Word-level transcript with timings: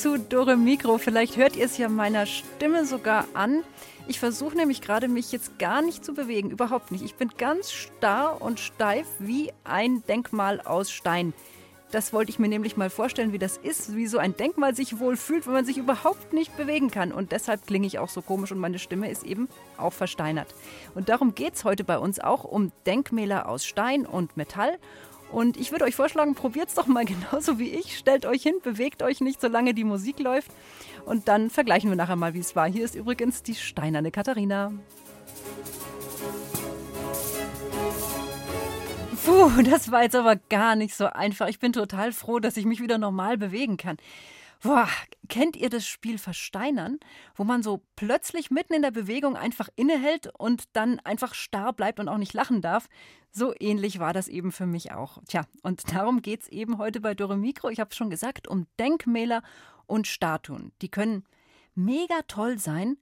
Zu 0.00 0.18
Dore 0.18 0.56
Mikro. 0.56 0.96
Vielleicht 0.96 1.36
hört 1.36 1.56
ihr 1.56 1.66
es 1.66 1.76
ja 1.76 1.90
meiner 1.90 2.24
Stimme 2.24 2.86
sogar 2.86 3.26
an. 3.34 3.62
Ich 4.08 4.18
versuche 4.18 4.56
nämlich 4.56 4.80
gerade, 4.80 5.08
mich 5.08 5.30
jetzt 5.30 5.58
gar 5.58 5.82
nicht 5.82 6.06
zu 6.06 6.14
bewegen. 6.14 6.50
Überhaupt 6.50 6.90
nicht. 6.90 7.04
Ich 7.04 7.16
bin 7.16 7.28
ganz 7.36 7.70
starr 7.70 8.40
und 8.40 8.60
steif 8.60 9.06
wie 9.18 9.52
ein 9.62 10.02
Denkmal 10.08 10.62
aus 10.62 10.90
Stein. 10.90 11.34
Das 11.90 12.14
wollte 12.14 12.30
ich 12.30 12.38
mir 12.38 12.48
nämlich 12.48 12.78
mal 12.78 12.88
vorstellen, 12.88 13.34
wie 13.34 13.38
das 13.38 13.58
ist, 13.58 13.94
wie 13.94 14.06
so 14.06 14.16
ein 14.16 14.34
Denkmal 14.34 14.74
sich 14.74 15.00
wohl 15.00 15.18
fühlt, 15.18 15.46
wenn 15.46 15.52
man 15.52 15.66
sich 15.66 15.76
überhaupt 15.76 16.32
nicht 16.32 16.56
bewegen 16.56 16.90
kann. 16.90 17.12
Und 17.12 17.32
deshalb 17.32 17.66
klinge 17.66 17.86
ich 17.86 17.98
auch 17.98 18.08
so 18.08 18.22
komisch 18.22 18.52
und 18.52 18.58
meine 18.58 18.78
Stimme 18.78 19.10
ist 19.10 19.24
eben 19.24 19.48
auch 19.76 19.92
versteinert. 19.92 20.54
Und 20.94 21.10
darum 21.10 21.34
geht 21.34 21.56
es 21.56 21.64
heute 21.64 21.84
bei 21.84 21.98
uns 21.98 22.20
auch 22.20 22.44
um 22.44 22.72
Denkmäler 22.86 23.48
aus 23.48 23.66
Stein 23.66 24.06
und 24.06 24.36
Metall. 24.38 24.78
Und 25.32 25.56
ich 25.56 25.70
würde 25.70 25.84
euch 25.84 25.94
vorschlagen, 25.94 26.34
probiert 26.34 26.68
es 26.68 26.74
doch 26.74 26.86
mal 26.86 27.04
genauso 27.06 27.58
wie 27.58 27.70
ich. 27.70 27.96
Stellt 27.96 28.26
euch 28.26 28.42
hin, 28.42 28.56
bewegt 28.62 29.02
euch 29.02 29.20
nicht, 29.20 29.40
solange 29.40 29.74
die 29.74 29.84
Musik 29.84 30.18
läuft. 30.18 30.50
Und 31.04 31.28
dann 31.28 31.50
vergleichen 31.50 31.90
wir 31.90 31.96
nachher 31.96 32.16
mal, 32.16 32.34
wie 32.34 32.40
es 32.40 32.56
war. 32.56 32.68
Hier 32.68 32.84
ist 32.84 32.94
übrigens 32.94 33.42
die 33.42 33.54
steinerne 33.54 34.10
Katharina. 34.10 34.72
Puh, 39.24 39.62
das 39.62 39.90
war 39.90 40.02
jetzt 40.02 40.16
aber 40.16 40.36
gar 40.48 40.76
nicht 40.76 40.94
so 40.94 41.06
einfach. 41.06 41.48
Ich 41.48 41.58
bin 41.58 41.72
total 41.72 42.12
froh, 42.12 42.40
dass 42.40 42.56
ich 42.56 42.64
mich 42.64 42.80
wieder 42.80 42.98
normal 42.98 43.36
bewegen 43.38 43.76
kann. 43.76 43.96
Boah, 44.62 44.88
kennt 45.28 45.56
ihr 45.56 45.70
das 45.70 45.86
Spiel 45.86 46.18
Versteinern, 46.18 47.00
wo 47.34 47.44
man 47.44 47.62
so 47.62 47.82
plötzlich 47.96 48.50
mitten 48.50 48.74
in 48.74 48.82
der 48.82 48.90
Bewegung 48.90 49.34
einfach 49.34 49.70
innehält 49.74 50.30
und 50.38 50.64
dann 50.74 51.00
einfach 51.00 51.32
starr 51.32 51.72
bleibt 51.72 51.98
und 51.98 52.08
auch 52.08 52.18
nicht 52.18 52.34
lachen 52.34 52.60
darf? 52.60 52.88
So 53.32 53.54
ähnlich 53.58 54.00
war 54.00 54.12
das 54.12 54.28
eben 54.28 54.52
für 54.52 54.66
mich 54.66 54.92
auch. 54.92 55.18
Tja, 55.26 55.46
und 55.62 55.90
darum 55.94 56.20
geht 56.20 56.42
es 56.42 56.48
eben 56.48 56.76
heute 56.76 57.00
bei 57.00 57.14
Dore 57.14 57.38
Mikro. 57.38 57.70
Ich 57.70 57.80
habe 57.80 57.94
schon 57.94 58.10
gesagt, 58.10 58.48
um 58.48 58.66
Denkmäler 58.78 59.42
und 59.86 60.06
Statuen. 60.06 60.72
Die 60.82 60.90
können 60.90 61.24
mega 61.74 62.20
toll 62.28 62.58
sein, 62.58 62.98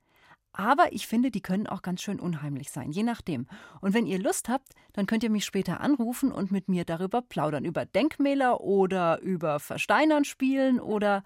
aber 0.52 0.92
ich 0.92 1.06
finde, 1.06 1.30
die 1.30 1.41
können 1.41 1.66
auch 1.66 1.82
ganz 1.82 2.02
schön 2.02 2.18
unheimlich 2.18 2.70
sein, 2.70 2.91
je 2.91 3.02
nachdem. 3.02 3.46
Und 3.80 3.94
wenn 3.94 4.06
ihr 4.06 4.18
Lust 4.18 4.48
habt, 4.48 4.72
dann 4.92 5.06
könnt 5.06 5.22
ihr 5.22 5.30
mich 5.30 5.44
später 5.44 5.80
anrufen 5.80 6.32
und 6.32 6.50
mit 6.50 6.68
mir 6.68 6.84
darüber 6.84 7.22
plaudern. 7.22 7.64
Über 7.64 7.86
Denkmäler 7.86 8.60
oder 8.60 9.20
über 9.20 9.60
Versteinern 9.60 10.24
spielen 10.24 10.80
oder 10.80 11.22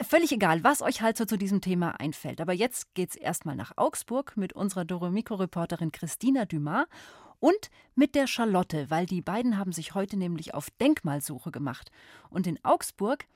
völlig 0.00 0.32
egal, 0.32 0.64
was 0.64 0.82
euch 0.82 1.02
halt 1.02 1.16
so 1.16 1.24
zu 1.24 1.36
diesem 1.36 1.60
Thema 1.60 2.00
einfällt. 2.00 2.40
Aber 2.40 2.52
jetzt 2.52 2.94
geht's 2.94 3.16
erstmal 3.16 3.56
nach 3.56 3.72
Augsburg 3.76 4.36
mit 4.36 4.52
unserer 4.52 4.84
Doremiko-Reporterin 4.84 5.92
Christina 5.92 6.44
Dumas 6.44 6.86
und 7.40 7.70
mit 7.94 8.14
der 8.14 8.26
Charlotte, 8.26 8.90
weil 8.90 9.06
die 9.06 9.22
beiden 9.22 9.58
haben 9.58 9.72
sich 9.72 9.94
heute 9.94 10.16
nämlich 10.16 10.54
auf 10.54 10.70
Denkmalsuche 10.80 11.50
gemacht. 11.50 11.90
Und 12.30 12.46
in 12.46 12.58
Augsburg, 12.64 13.26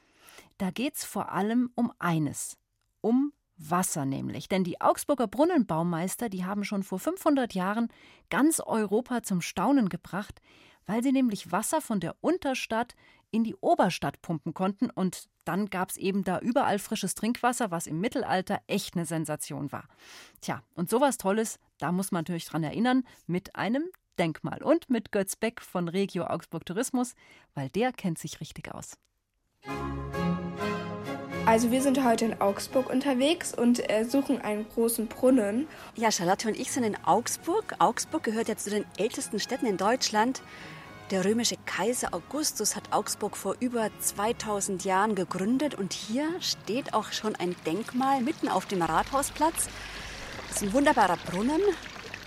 da 0.58 0.70
geht's 0.70 1.04
vor 1.04 1.32
allem 1.32 1.70
um 1.74 1.92
eines, 1.98 2.56
um 3.00 3.32
Wasser 3.70 4.04
nämlich. 4.04 4.48
Denn 4.48 4.64
die 4.64 4.80
Augsburger 4.80 5.26
Brunnenbaumeister, 5.26 6.28
die 6.28 6.44
haben 6.44 6.64
schon 6.64 6.82
vor 6.82 6.98
500 6.98 7.54
Jahren 7.54 7.88
ganz 8.30 8.60
Europa 8.60 9.22
zum 9.22 9.40
Staunen 9.40 9.88
gebracht, 9.88 10.40
weil 10.86 11.02
sie 11.02 11.12
nämlich 11.12 11.52
Wasser 11.52 11.80
von 11.80 12.00
der 12.00 12.16
Unterstadt 12.20 12.94
in 13.30 13.44
die 13.44 13.54
Oberstadt 13.56 14.20
pumpen 14.20 14.52
konnten 14.54 14.90
und 14.90 15.28
dann 15.44 15.70
gab 15.70 15.90
es 15.90 15.96
eben 15.96 16.22
da 16.22 16.38
überall 16.38 16.78
frisches 16.78 17.14
Trinkwasser, 17.14 17.70
was 17.70 17.86
im 17.86 17.98
Mittelalter 18.00 18.60
echt 18.66 18.94
eine 18.94 19.06
Sensation 19.06 19.72
war. 19.72 19.88
Tja, 20.40 20.62
und 20.74 20.90
sowas 20.90 21.18
Tolles, 21.18 21.58
da 21.78 21.92
muss 21.92 22.12
man 22.12 22.20
natürlich 22.20 22.44
dran 22.44 22.62
erinnern, 22.62 23.04
mit 23.26 23.56
einem 23.56 23.84
Denkmal 24.18 24.62
und 24.62 24.90
mit 24.90 25.10
Götz 25.10 25.36
Beck 25.36 25.62
von 25.62 25.88
Regio 25.88 26.24
Augsburg 26.24 26.66
Tourismus, 26.66 27.14
weil 27.54 27.70
der 27.70 27.92
kennt 27.92 28.18
sich 28.18 28.40
richtig 28.40 28.72
aus. 28.72 28.98
Also 31.44 31.72
wir 31.72 31.82
sind 31.82 32.04
heute 32.04 32.26
in 32.26 32.40
Augsburg 32.40 32.88
unterwegs 32.88 33.52
und 33.52 33.90
äh, 33.90 34.04
suchen 34.04 34.40
einen 34.40 34.64
großen 34.68 35.08
Brunnen. 35.08 35.66
Ja, 35.96 36.12
Charlotte 36.12 36.46
und 36.46 36.56
ich 36.58 36.70
sind 36.70 36.84
in 36.84 36.96
Augsburg. 37.04 37.74
Augsburg 37.80 38.22
gehört 38.22 38.48
ja 38.48 38.56
zu 38.56 38.70
den 38.70 38.84
ältesten 38.96 39.40
Städten 39.40 39.66
in 39.66 39.76
Deutschland. 39.76 40.40
Der 41.10 41.24
römische 41.24 41.56
Kaiser 41.66 42.14
Augustus 42.14 42.76
hat 42.76 42.92
Augsburg 42.92 43.36
vor 43.36 43.56
über 43.58 43.90
2000 43.98 44.84
Jahren 44.84 45.16
gegründet 45.16 45.74
und 45.74 45.92
hier 45.92 46.28
steht 46.40 46.94
auch 46.94 47.10
schon 47.10 47.34
ein 47.34 47.56
Denkmal 47.66 48.20
mitten 48.20 48.48
auf 48.48 48.66
dem 48.66 48.80
Rathausplatz. 48.80 49.68
Das 50.48 50.56
ist 50.56 50.62
ein 50.62 50.72
wunderbarer 50.72 51.18
Brunnen. 51.28 51.60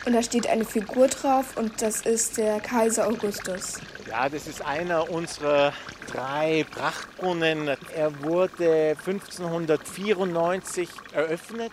Und 0.05 0.13
da 0.13 0.21
steht 0.21 0.47
eine 0.47 0.65
Figur 0.65 1.07
drauf 1.07 1.57
und 1.57 1.81
das 1.81 2.01
ist 2.01 2.37
der 2.37 2.59
Kaiser 2.59 3.07
Augustus. 3.07 3.79
Ja, 4.07 4.29
das 4.29 4.45
ist 4.45 4.61
einer 4.63 5.09
unserer 5.09 5.73
drei 6.11 6.63
Prachtbrunnen. 6.69 7.69
Er 7.95 8.23
wurde 8.23 8.95
1594 9.03 10.89
eröffnet 11.11 11.71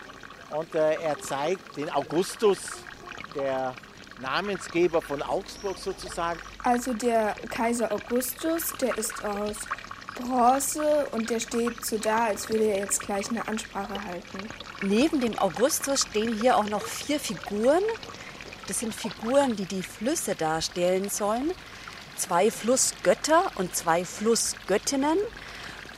und 0.49 0.73
äh, 0.73 0.95
er 0.95 1.19
zeigt 1.19 1.77
den 1.77 1.91
Augustus, 1.91 2.57
der 3.35 3.75
Namensgeber 4.19 5.01
von 5.01 5.21
Augsburg 5.21 5.77
sozusagen. 5.77 6.39
Also 6.63 6.93
der 6.93 7.35
Kaiser 7.49 7.91
Augustus, 7.91 8.73
der 8.81 8.97
ist 8.97 9.23
aus 9.23 9.57
Bronze 10.15 11.07
und 11.11 11.29
der 11.29 11.39
steht 11.39 11.85
so 11.85 11.97
da, 11.97 12.25
als 12.25 12.49
würde 12.49 12.65
er 12.65 12.79
jetzt 12.79 13.01
gleich 13.01 13.29
eine 13.29 13.47
Ansprache 13.47 14.03
halten. 14.03 14.47
Neben 14.81 15.19
dem 15.19 15.37
Augustus 15.39 16.01
stehen 16.01 16.39
hier 16.39 16.57
auch 16.57 16.69
noch 16.69 16.83
vier 16.83 17.19
Figuren. 17.19 17.83
Das 18.67 18.79
sind 18.79 18.93
Figuren, 18.93 19.55
die 19.55 19.65
die 19.65 19.83
Flüsse 19.83 20.35
darstellen 20.35 21.09
sollen. 21.09 21.51
Zwei 22.15 22.49
Flussgötter 22.51 23.51
und 23.55 23.75
zwei 23.75 24.05
Flussgöttinnen. 24.05 25.17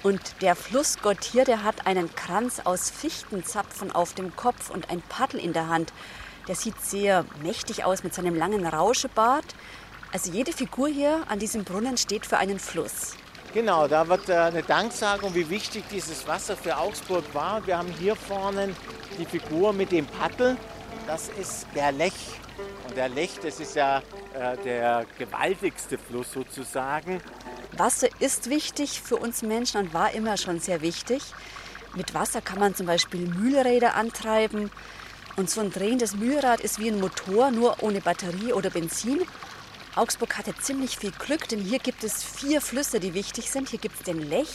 Und 0.02 0.22
der 0.42 0.56
Flussgott 0.56 1.24
hier, 1.24 1.46
der 1.46 1.64
hat 1.64 1.88
einen 1.88 2.14
Kranz 2.16 2.62
aus 2.64 2.90
Fichtenzapfen 2.90 3.92
auf 3.92 4.14
dem 4.14 4.36
Kopf 4.36 4.70
und 4.70 4.90
ein 4.90 5.02
Paddel 5.02 5.40
in 5.40 5.54
der 5.54 5.68
Hand. 5.68 5.94
Der 6.48 6.56
sieht 6.56 6.80
sehr 6.82 7.26
mächtig 7.42 7.84
aus 7.86 8.04
mit 8.04 8.14
seinem 8.14 8.36
langen 8.36 8.66
Rauschebart. 8.66 9.56
Also 10.12 10.32
jede 10.32 10.54
Figur 10.54 10.88
hier 10.88 11.24
an 11.28 11.40
diesem 11.40 11.64
Brunnen 11.64 11.98
steht 11.98 12.26
für 12.26 12.38
einen 12.38 12.60
Fluss. 12.60 13.16
Genau, 13.54 13.88
da 13.88 14.08
wird 14.08 14.30
äh, 14.30 14.34
eine 14.34 14.64
Danksagung, 14.64 15.34
wie 15.34 15.50
wichtig 15.50 15.86
dieses 15.90 16.28
Wasser 16.28 16.58
für 16.58 16.78
Augsburg 16.78 17.24
war. 17.34 17.66
Wir 17.66 17.78
haben 17.78 17.94
hier 18.00 18.16
vorne 18.16 18.76
die 19.18 19.26
Figur 19.26 19.74
mit 19.74 19.92
dem 19.92 20.06
Paddel. 20.06 20.58
Das 21.08 21.30
ist 21.30 21.66
der 21.74 21.92
Lech. 21.92 22.14
Und 22.88 22.96
der 22.96 23.10
Lech, 23.10 23.40
das 23.42 23.60
ist 23.60 23.76
ja 23.76 24.00
äh, 24.34 24.58
der 24.64 25.06
gewaltigste 25.18 25.98
Fluss 25.98 26.32
sozusagen. 26.32 27.22
Wasser 27.78 28.08
ist 28.20 28.50
wichtig 28.50 29.02
für 29.02 29.18
uns 29.18 29.42
Menschen 29.42 29.82
und 29.82 29.94
war 29.94 30.14
immer 30.14 30.38
schon 30.38 30.60
sehr 30.60 30.82
wichtig. 30.82 31.22
Mit 31.96 32.14
Wasser 32.14 32.42
kann 32.42 32.60
man 32.60 32.76
zum 32.76 32.86
Beispiel 32.86 33.28
Mühlräder 33.28 33.96
antreiben. 33.96 34.72
Und 35.38 35.50
so 35.50 35.60
ein 35.62 35.72
drehendes 35.72 36.16
Mühlrad 36.16 36.62
ist 36.62 36.80
wie 36.80 36.90
ein 36.90 37.00
Motor, 37.00 37.52
nur 37.52 37.84
ohne 37.84 38.00
Batterie 38.00 38.54
oder 38.54 38.70
Benzin. 38.70 39.22
Augsburg 39.96 40.38
hatte 40.38 40.56
ziemlich 40.56 40.98
viel 40.98 41.12
Glück, 41.12 41.48
denn 41.48 41.60
hier 41.60 41.80
gibt 41.80 42.04
es 42.04 42.24
vier 42.24 42.62
Flüsse, 42.62 43.00
die 43.00 43.14
wichtig 43.14 43.52
sind. 43.52 43.70
Hier 43.70 43.80
gibt 43.80 43.96
es 43.96 44.04
den 44.04 44.30
Lech, 44.30 44.50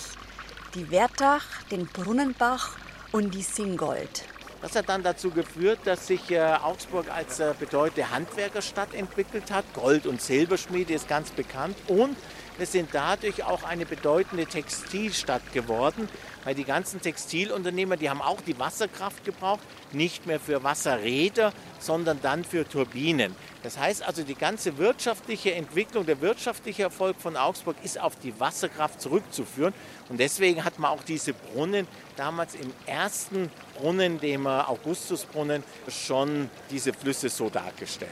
die 0.74 0.90
Wertach, 0.90 1.44
den 1.70 1.86
Brunnenbach 1.86 2.76
und 3.12 3.34
die 3.34 3.42
Singold. 3.42 4.24
Das 4.62 4.76
hat 4.76 4.90
dann 4.90 5.02
dazu 5.02 5.30
geführt, 5.30 5.78
dass 5.84 6.06
sich 6.06 6.30
äh, 6.30 6.40
Augsburg 6.40 7.10
als 7.10 7.40
äh, 7.40 7.54
bedeutende 7.58 8.10
Handwerkerstadt 8.10 8.92
entwickelt 8.92 9.50
hat. 9.50 9.64
Gold- 9.72 10.06
und 10.06 10.20
Silberschmiede 10.20 10.92
ist 10.92 11.08
ganz 11.08 11.30
bekannt. 11.30 11.76
Und 11.88 12.16
wir 12.60 12.66
sind 12.66 12.90
dadurch 12.92 13.42
auch 13.42 13.62
eine 13.62 13.86
bedeutende 13.86 14.44
Textilstadt 14.44 15.54
geworden, 15.54 16.10
weil 16.44 16.54
die 16.54 16.64
ganzen 16.64 17.00
Textilunternehmer, 17.00 17.96
die 17.96 18.10
haben 18.10 18.20
auch 18.20 18.42
die 18.42 18.58
Wasserkraft 18.58 19.24
gebraucht, 19.24 19.62
nicht 19.92 20.26
mehr 20.26 20.38
für 20.38 20.62
Wasserräder, 20.62 21.54
sondern 21.78 22.20
dann 22.20 22.44
für 22.44 22.68
Turbinen. 22.68 23.34
Das 23.62 23.78
heißt 23.78 24.02
also, 24.06 24.24
die 24.24 24.34
ganze 24.34 24.76
wirtschaftliche 24.76 25.54
Entwicklung, 25.54 26.04
der 26.04 26.20
wirtschaftliche 26.20 26.82
Erfolg 26.82 27.16
von 27.18 27.34
Augsburg 27.34 27.76
ist 27.82 27.98
auf 27.98 28.16
die 28.16 28.38
Wasserkraft 28.38 29.00
zurückzuführen. 29.00 29.72
Und 30.10 30.20
deswegen 30.20 30.62
hat 30.62 30.78
man 30.78 30.90
auch 30.90 31.02
diese 31.02 31.32
Brunnen 31.32 31.88
damals 32.16 32.54
im 32.56 32.70
ersten 32.84 33.50
Brunnen, 33.78 34.20
dem 34.20 34.46
Augustusbrunnen, 34.46 35.62
schon 35.88 36.50
diese 36.70 36.92
Flüsse 36.92 37.30
so 37.30 37.48
dargestellt. 37.48 38.10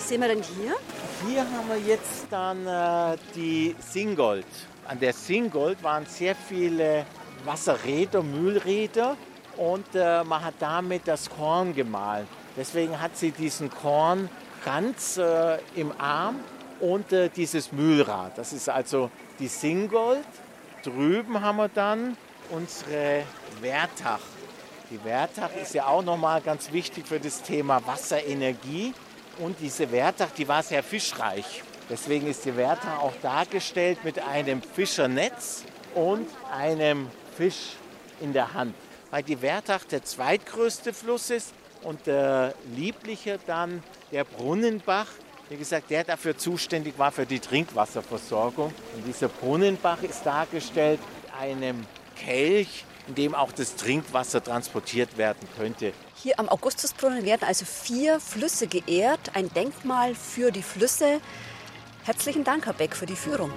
Was 0.00 0.08
sehen 0.08 0.22
wir 0.22 0.28
denn 0.28 0.42
hier? 0.42 0.76
Hier 1.28 1.42
haben 1.42 1.68
wir 1.68 1.76
jetzt 1.76 2.26
dann 2.30 2.66
äh, 2.66 3.18
die 3.34 3.76
Singold. 3.78 4.46
An 4.88 4.98
der 4.98 5.12
Singold 5.12 5.82
waren 5.82 6.06
sehr 6.06 6.34
viele 6.34 7.04
Wasserräder, 7.44 8.22
Mühlräder 8.22 9.18
und 9.58 9.84
äh, 9.94 10.24
man 10.24 10.42
hat 10.42 10.54
damit 10.58 11.06
das 11.06 11.28
Korn 11.28 11.74
gemahlen. 11.74 12.26
Deswegen 12.56 12.98
hat 12.98 13.14
sie 13.14 13.30
diesen 13.30 13.70
Kornkranz 13.70 15.18
äh, 15.18 15.58
im 15.76 15.92
Arm 16.00 16.36
und 16.80 17.12
äh, 17.12 17.28
dieses 17.28 17.70
Mühlrad. 17.70 18.38
Das 18.38 18.54
ist 18.54 18.70
also 18.70 19.10
die 19.38 19.48
Singold. 19.48 20.24
Drüben 20.82 21.42
haben 21.42 21.58
wir 21.58 21.68
dann 21.68 22.16
unsere 22.48 23.24
Wertach. 23.60 24.20
Die 24.90 25.04
Wertach 25.04 25.50
ist 25.60 25.74
ja 25.74 25.86
auch 25.86 26.02
nochmal 26.02 26.40
ganz 26.40 26.72
wichtig 26.72 27.06
für 27.06 27.20
das 27.20 27.42
Thema 27.42 27.86
Wasserenergie. 27.86 28.94
Und 29.40 29.56
diese 29.58 29.90
Wertach, 29.90 30.30
die 30.36 30.46
war 30.46 30.62
sehr 30.62 30.82
fischreich. 30.82 31.62
Deswegen 31.88 32.26
ist 32.26 32.44
die 32.44 32.56
Wertach 32.56 33.00
auch 33.00 33.14
dargestellt 33.22 34.04
mit 34.04 34.18
einem 34.18 34.62
Fischernetz 34.62 35.64
und 35.94 36.28
einem 36.52 37.08
Fisch 37.36 37.76
in 38.20 38.32
der 38.34 38.52
Hand. 38.52 38.74
Weil 39.10 39.22
die 39.22 39.40
Wertach 39.40 39.84
der 39.84 40.04
zweitgrößte 40.04 40.92
Fluss 40.92 41.30
ist 41.30 41.54
und 41.82 42.06
der 42.06 42.54
liebliche 42.76 43.38
dann 43.46 43.82
der 44.12 44.24
Brunnenbach, 44.24 45.08
wie 45.48 45.56
gesagt, 45.56 45.90
der 45.90 46.04
dafür 46.04 46.36
zuständig 46.36 46.98
war 46.98 47.10
für 47.10 47.26
die 47.26 47.40
Trinkwasserversorgung. 47.40 48.72
Und 48.94 49.06
dieser 49.06 49.28
Brunnenbach 49.28 50.02
ist 50.02 50.24
dargestellt 50.24 51.00
mit 51.00 51.34
einem 51.40 51.86
Kelch, 52.14 52.84
in 53.08 53.14
dem 53.14 53.34
auch 53.34 53.52
das 53.52 53.76
Trinkwasser 53.76 54.42
transportiert 54.42 55.16
werden 55.16 55.48
könnte. 55.56 55.92
Hier 56.16 56.38
am 56.38 56.48
Augustusbrunnen 56.48 57.24
werden 57.24 57.44
also 57.46 57.64
vier 57.64 58.20
Flüsse 58.20 58.66
geehrt, 58.66 59.34
ein 59.34 59.52
Denkmal 59.52 60.14
für 60.14 60.50
die 60.50 60.62
Flüsse. 60.62 61.20
Herzlichen 62.04 62.44
Dank, 62.44 62.66
Herr 62.66 62.74
Beck, 62.74 62.94
für 62.94 63.06
die 63.06 63.16
Führung. 63.16 63.50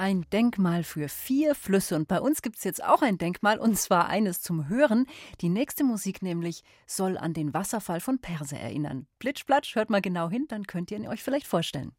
Ein 0.00 0.24
Denkmal 0.32 0.82
für 0.82 1.10
vier 1.10 1.54
Flüsse. 1.54 1.94
Und 1.94 2.08
bei 2.08 2.22
uns 2.22 2.40
gibt 2.40 2.56
es 2.56 2.64
jetzt 2.64 2.82
auch 2.82 3.02
ein 3.02 3.18
Denkmal, 3.18 3.58
und 3.58 3.76
zwar 3.76 4.08
eines 4.08 4.40
zum 4.40 4.66
Hören. 4.66 5.04
Die 5.42 5.50
nächste 5.50 5.84
Musik 5.84 6.22
nämlich 6.22 6.62
soll 6.86 7.18
an 7.18 7.34
den 7.34 7.52
Wasserfall 7.52 8.00
von 8.00 8.18
Perse 8.18 8.56
erinnern. 8.56 9.06
Plitschplatsch, 9.18 9.74
hört 9.74 9.90
mal 9.90 10.00
genau 10.00 10.30
hin, 10.30 10.46
dann 10.48 10.66
könnt 10.66 10.90
ihr 10.90 10.96
ihn 10.96 11.06
euch 11.06 11.22
vielleicht 11.22 11.46
vorstellen. 11.46 11.92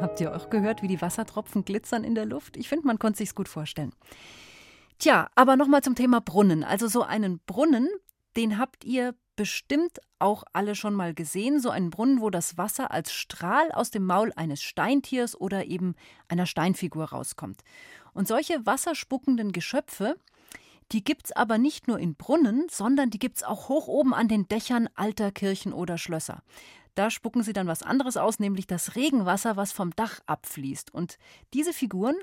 Habt 0.00 0.20
ihr 0.20 0.34
auch 0.34 0.48
gehört, 0.48 0.82
wie 0.82 0.88
die 0.88 1.02
Wassertropfen 1.02 1.64
glitzern 1.64 2.04
in 2.04 2.14
der 2.14 2.24
Luft? 2.24 2.56
Ich 2.56 2.68
finde, 2.68 2.86
man 2.86 3.00
konnte 3.00 3.18
sich's 3.18 3.34
gut 3.34 3.48
vorstellen. 3.48 3.92
Tja, 4.98 5.28
aber 5.34 5.56
nochmal 5.56 5.82
zum 5.82 5.96
Thema 5.96 6.20
Brunnen. 6.20 6.62
Also 6.62 6.86
so 6.86 7.02
einen 7.02 7.40
Brunnen, 7.46 7.88
den 8.36 8.58
habt 8.58 8.84
ihr 8.84 9.14
bestimmt 9.34 9.98
auch 10.20 10.44
alle 10.52 10.76
schon 10.76 10.94
mal 10.94 11.14
gesehen. 11.14 11.60
So 11.60 11.70
einen 11.70 11.90
Brunnen, 11.90 12.20
wo 12.20 12.30
das 12.30 12.56
Wasser 12.56 12.92
als 12.92 13.12
Strahl 13.12 13.72
aus 13.72 13.90
dem 13.90 14.04
Maul 14.04 14.32
eines 14.36 14.62
Steintiers 14.62 15.40
oder 15.40 15.66
eben 15.66 15.94
einer 16.28 16.46
Steinfigur 16.46 17.06
rauskommt. 17.06 17.62
Und 18.14 18.28
solche 18.28 18.64
wasserspuckenden 18.66 19.50
Geschöpfe, 19.50 20.16
die 20.92 21.02
gibt's 21.02 21.32
aber 21.32 21.58
nicht 21.58 21.88
nur 21.88 21.98
in 21.98 22.14
Brunnen, 22.14 22.66
sondern 22.70 23.10
die 23.10 23.18
gibt's 23.18 23.42
auch 23.42 23.68
hoch 23.68 23.88
oben 23.88 24.14
an 24.14 24.28
den 24.28 24.48
Dächern 24.48 24.88
alter 24.94 25.32
Kirchen 25.32 25.72
oder 25.72 25.98
Schlösser. 25.98 26.42
Da 26.98 27.10
spucken 27.10 27.44
sie 27.44 27.52
dann 27.52 27.68
was 27.68 27.84
anderes 27.84 28.16
aus, 28.16 28.40
nämlich 28.40 28.66
das 28.66 28.96
Regenwasser, 28.96 29.56
was 29.56 29.70
vom 29.70 29.94
Dach 29.94 30.18
abfließt. 30.26 30.92
Und 30.92 31.16
diese 31.54 31.72
Figuren, 31.72 32.16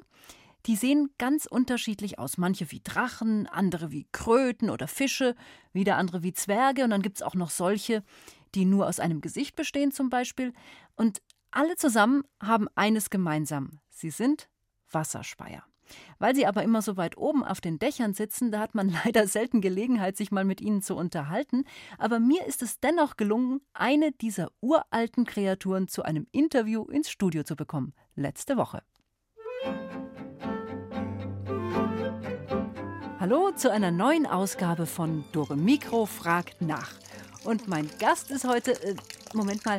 die 0.65 0.75
sehen 0.75 1.11
ganz 1.17 1.45
unterschiedlich 1.45 2.19
aus. 2.19 2.37
Manche 2.37 2.69
wie 2.71 2.81
Drachen, 2.81 3.47
andere 3.47 3.91
wie 3.91 4.05
Kröten 4.11 4.69
oder 4.69 4.89
Fische, 4.89 5.37
wieder 5.71 5.95
andere 5.95 6.23
wie 6.23 6.33
Zwerge. 6.33 6.83
Und 6.83 6.89
dann 6.89 7.01
gibt 7.01 7.19
es 7.19 7.23
auch 7.23 7.35
noch 7.35 7.51
solche, 7.51 8.03
die 8.53 8.65
nur 8.65 8.87
aus 8.87 8.99
einem 8.99 9.21
Gesicht 9.21 9.55
bestehen 9.55 9.93
zum 9.93 10.09
Beispiel. 10.09 10.51
Und 10.97 11.21
alle 11.51 11.77
zusammen 11.77 12.23
haben 12.43 12.67
eines 12.75 13.09
gemeinsam. 13.09 13.79
Sie 13.89 14.09
sind 14.09 14.49
Wasserspeier. 14.91 15.63
Weil 16.19 16.35
sie 16.35 16.45
aber 16.45 16.63
immer 16.63 16.81
so 16.81 16.97
weit 16.97 17.17
oben 17.17 17.43
auf 17.43 17.61
den 17.61 17.79
Dächern 17.79 18.13
sitzen, 18.13 18.51
da 18.51 18.59
hat 18.59 18.75
man 18.75 18.89
leider 19.05 19.27
selten 19.27 19.61
Gelegenheit, 19.61 20.17
sich 20.17 20.31
mal 20.31 20.45
mit 20.45 20.61
ihnen 20.61 20.81
zu 20.81 20.95
unterhalten. 20.95 21.65
Aber 21.97 22.19
mir 22.19 22.45
ist 22.45 22.61
es 22.61 22.79
dennoch 22.79 23.17
gelungen, 23.17 23.61
eine 23.73 24.11
dieser 24.11 24.49
uralten 24.61 25.25
Kreaturen 25.25 25.87
zu 25.87 26.03
einem 26.03 26.27
Interview 26.31 26.83
ins 26.83 27.09
Studio 27.09 27.43
zu 27.43 27.55
bekommen. 27.55 27.93
Letzte 28.15 28.57
Woche. 28.57 28.81
Hallo 33.19 33.51
zu 33.51 33.71
einer 33.71 33.89
neuen 33.89 34.27
Ausgabe 34.27 34.85
von 34.85 35.23
Dore 35.31 35.57
Mikro 35.57 36.05
fragt 36.05 36.61
nach. 36.61 36.91
Und 37.43 37.67
mein 37.67 37.89
Gast 37.97 38.29
ist 38.29 38.45
heute. 38.47 38.79
Äh, 38.83 38.95
Moment 39.33 39.65
mal. 39.65 39.77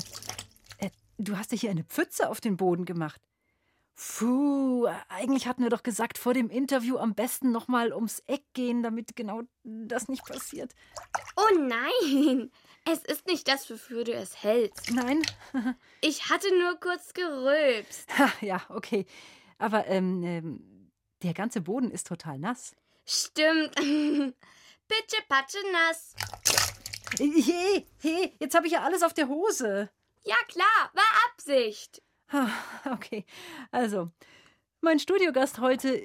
Äh, 0.79 0.91
du 1.19 1.37
hast 1.37 1.53
dir 1.53 1.57
hier 1.57 1.71
eine 1.71 1.85
Pfütze 1.85 2.29
auf 2.29 2.41
den 2.41 2.57
Boden 2.57 2.85
gemacht. 2.85 3.21
Puh, 3.97 4.87
eigentlich 5.09 5.47
hatten 5.47 5.63
wir 5.63 5.71
doch 5.71 5.83
gesagt, 5.83 6.19
vor 6.19 6.35
dem 6.35 6.51
Interview 6.51 6.99
am 6.99 7.15
besten 7.15 7.51
nochmal 7.51 7.95
ums 7.95 8.23
Eck 8.27 8.43
gehen, 8.53 8.83
damit 8.83 9.17
genau 9.17 9.43
das 9.65 10.09
nicht 10.09 10.25
passiert. 10.27 10.75
Oh 11.35 11.59
nein, 11.59 12.53
es 12.85 12.99
ist 13.05 13.27
nicht 13.27 13.49
das, 13.49 13.71
wofür 13.71 14.05
du 14.05 14.13
es 14.13 14.43
hältst. 14.43 14.91
Nein? 14.91 15.23
ich 16.03 16.29
hatte 16.29 16.47
nur 16.59 16.79
kurz 16.79 17.15
gerülpst. 17.15 18.07
ja, 18.43 18.61
okay. 18.69 19.07
Aber 19.59 19.87
ähm, 19.87 20.23
ähm, 20.25 20.91
der 21.23 21.33
ganze 21.33 21.63
Boden 21.63 21.91
ist 21.91 22.07
total 22.07 22.39
nass. 22.39 22.77
Stimmt. 23.07 23.75
Pitsche, 24.89 25.23
patsche, 25.27 25.59
nass. 25.73 26.15
Hey, 27.19 27.87
hey, 28.03 28.37
jetzt 28.41 28.55
habe 28.55 28.67
ich 28.67 28.75
ja 28.75 28.83
alles 28.83 29.03
auf 29.03 29.15
der 29.15 29.29
Hose. 29.29 29.91
Ja 30.25 30.37
klar, 30.49 30.91
war 30.93 31.05
Absicht. 31.31 32.03
Okay, 32.91 33.25
also, 33.71 34.11
mein 34.81 34.99
Studiogast 34.99 35.59
heute, 35.61 36.05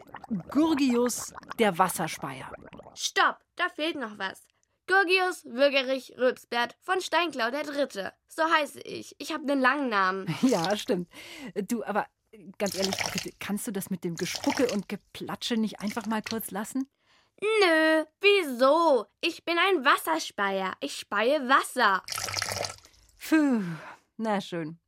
Gurgius, 0.49 1.33
der 1.59 1.77
Wasserspeier. 1.77 2.51
Stopp, 2.95 3.39
da 3.55 3.69
fehlt 3.69 3.95
noch 3.95 4.17
was. 4.17 4.45
Gurgius 4.87 5.45
Würgerich 5.45 6.13
Rülpsbert 6.17 6.75
von 6.81 6.99
Steinklau 7.01 7.49
der 7.51 7.63
Dritte. 7.63 8.13
So 8.27 8.43
heiße 8.43 8.81
ich. 8.81 9.15
Ich 9.19 9.31
habe 9.31 9.49
einen 9.49 9.61
langen 9.61 9.89
Namen. 9.89 10.35
Ja, 10.41 10.75
stimmt. 10.75 11.09
Du, 11.67 11.83
aber 11.83 12.07
ganz 12.57 12.75
ehrlich, 12.75 12.95
bitte, 13.13 13.31
kannst 13.39 13.67
du 13.67 13.71
das 13.71 13.89
mit 13.89 14.03
dem 14.03 14.15
Gespucke 14.15 14.67
und 14.73 14.89
Geplatsche 14.89 15.55
nicht 15.57 15.79
einfach 15.79 16.07
mal 16.07 16.21
kurz 16.21 16.51
lassen? 16.51 16.89
Nö, 17.41 18.05
wieso? 18.19 19.05
Ich 19.21 19.45
bin 19.45 19.57
ein 19.57 19.85
Wasserspeier. 19.85 20.73
Ich 20.79 20.97
speie 20.97 21.47
Wasser. 21.47 22.03
Puh, 23.29 23.63
na 24.21 24.39
schön. 24.39 24.79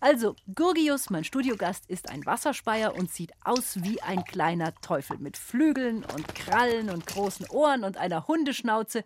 Also, 0.00 0.34
Gurgius, 0.54 1.10
mein 1.10 1.24
Studiogast, 1.24 1.88
ist 1.88 2.10
ein 2.10 2.26
Wasserspeier 2.26 2.94
und 2.94 3.10
sieht 3.10 3.32
aus 3.44 3.82
wie 3.82 4.02
ein 4.02 4.24
kleiner 4.24 4.74
Teufel 4.80 5.18
mit 5.18 5.36
Flügeln 5.36 6.04
und 6.04 6.34
Krallen 6.34 6.90
und 6.90 7.06
großen 7.06 7.48
Ohren 7.50 7.84
und 7.84 7.96
einer 7.96 8.26
Hundeschnauze. 8.26 9.04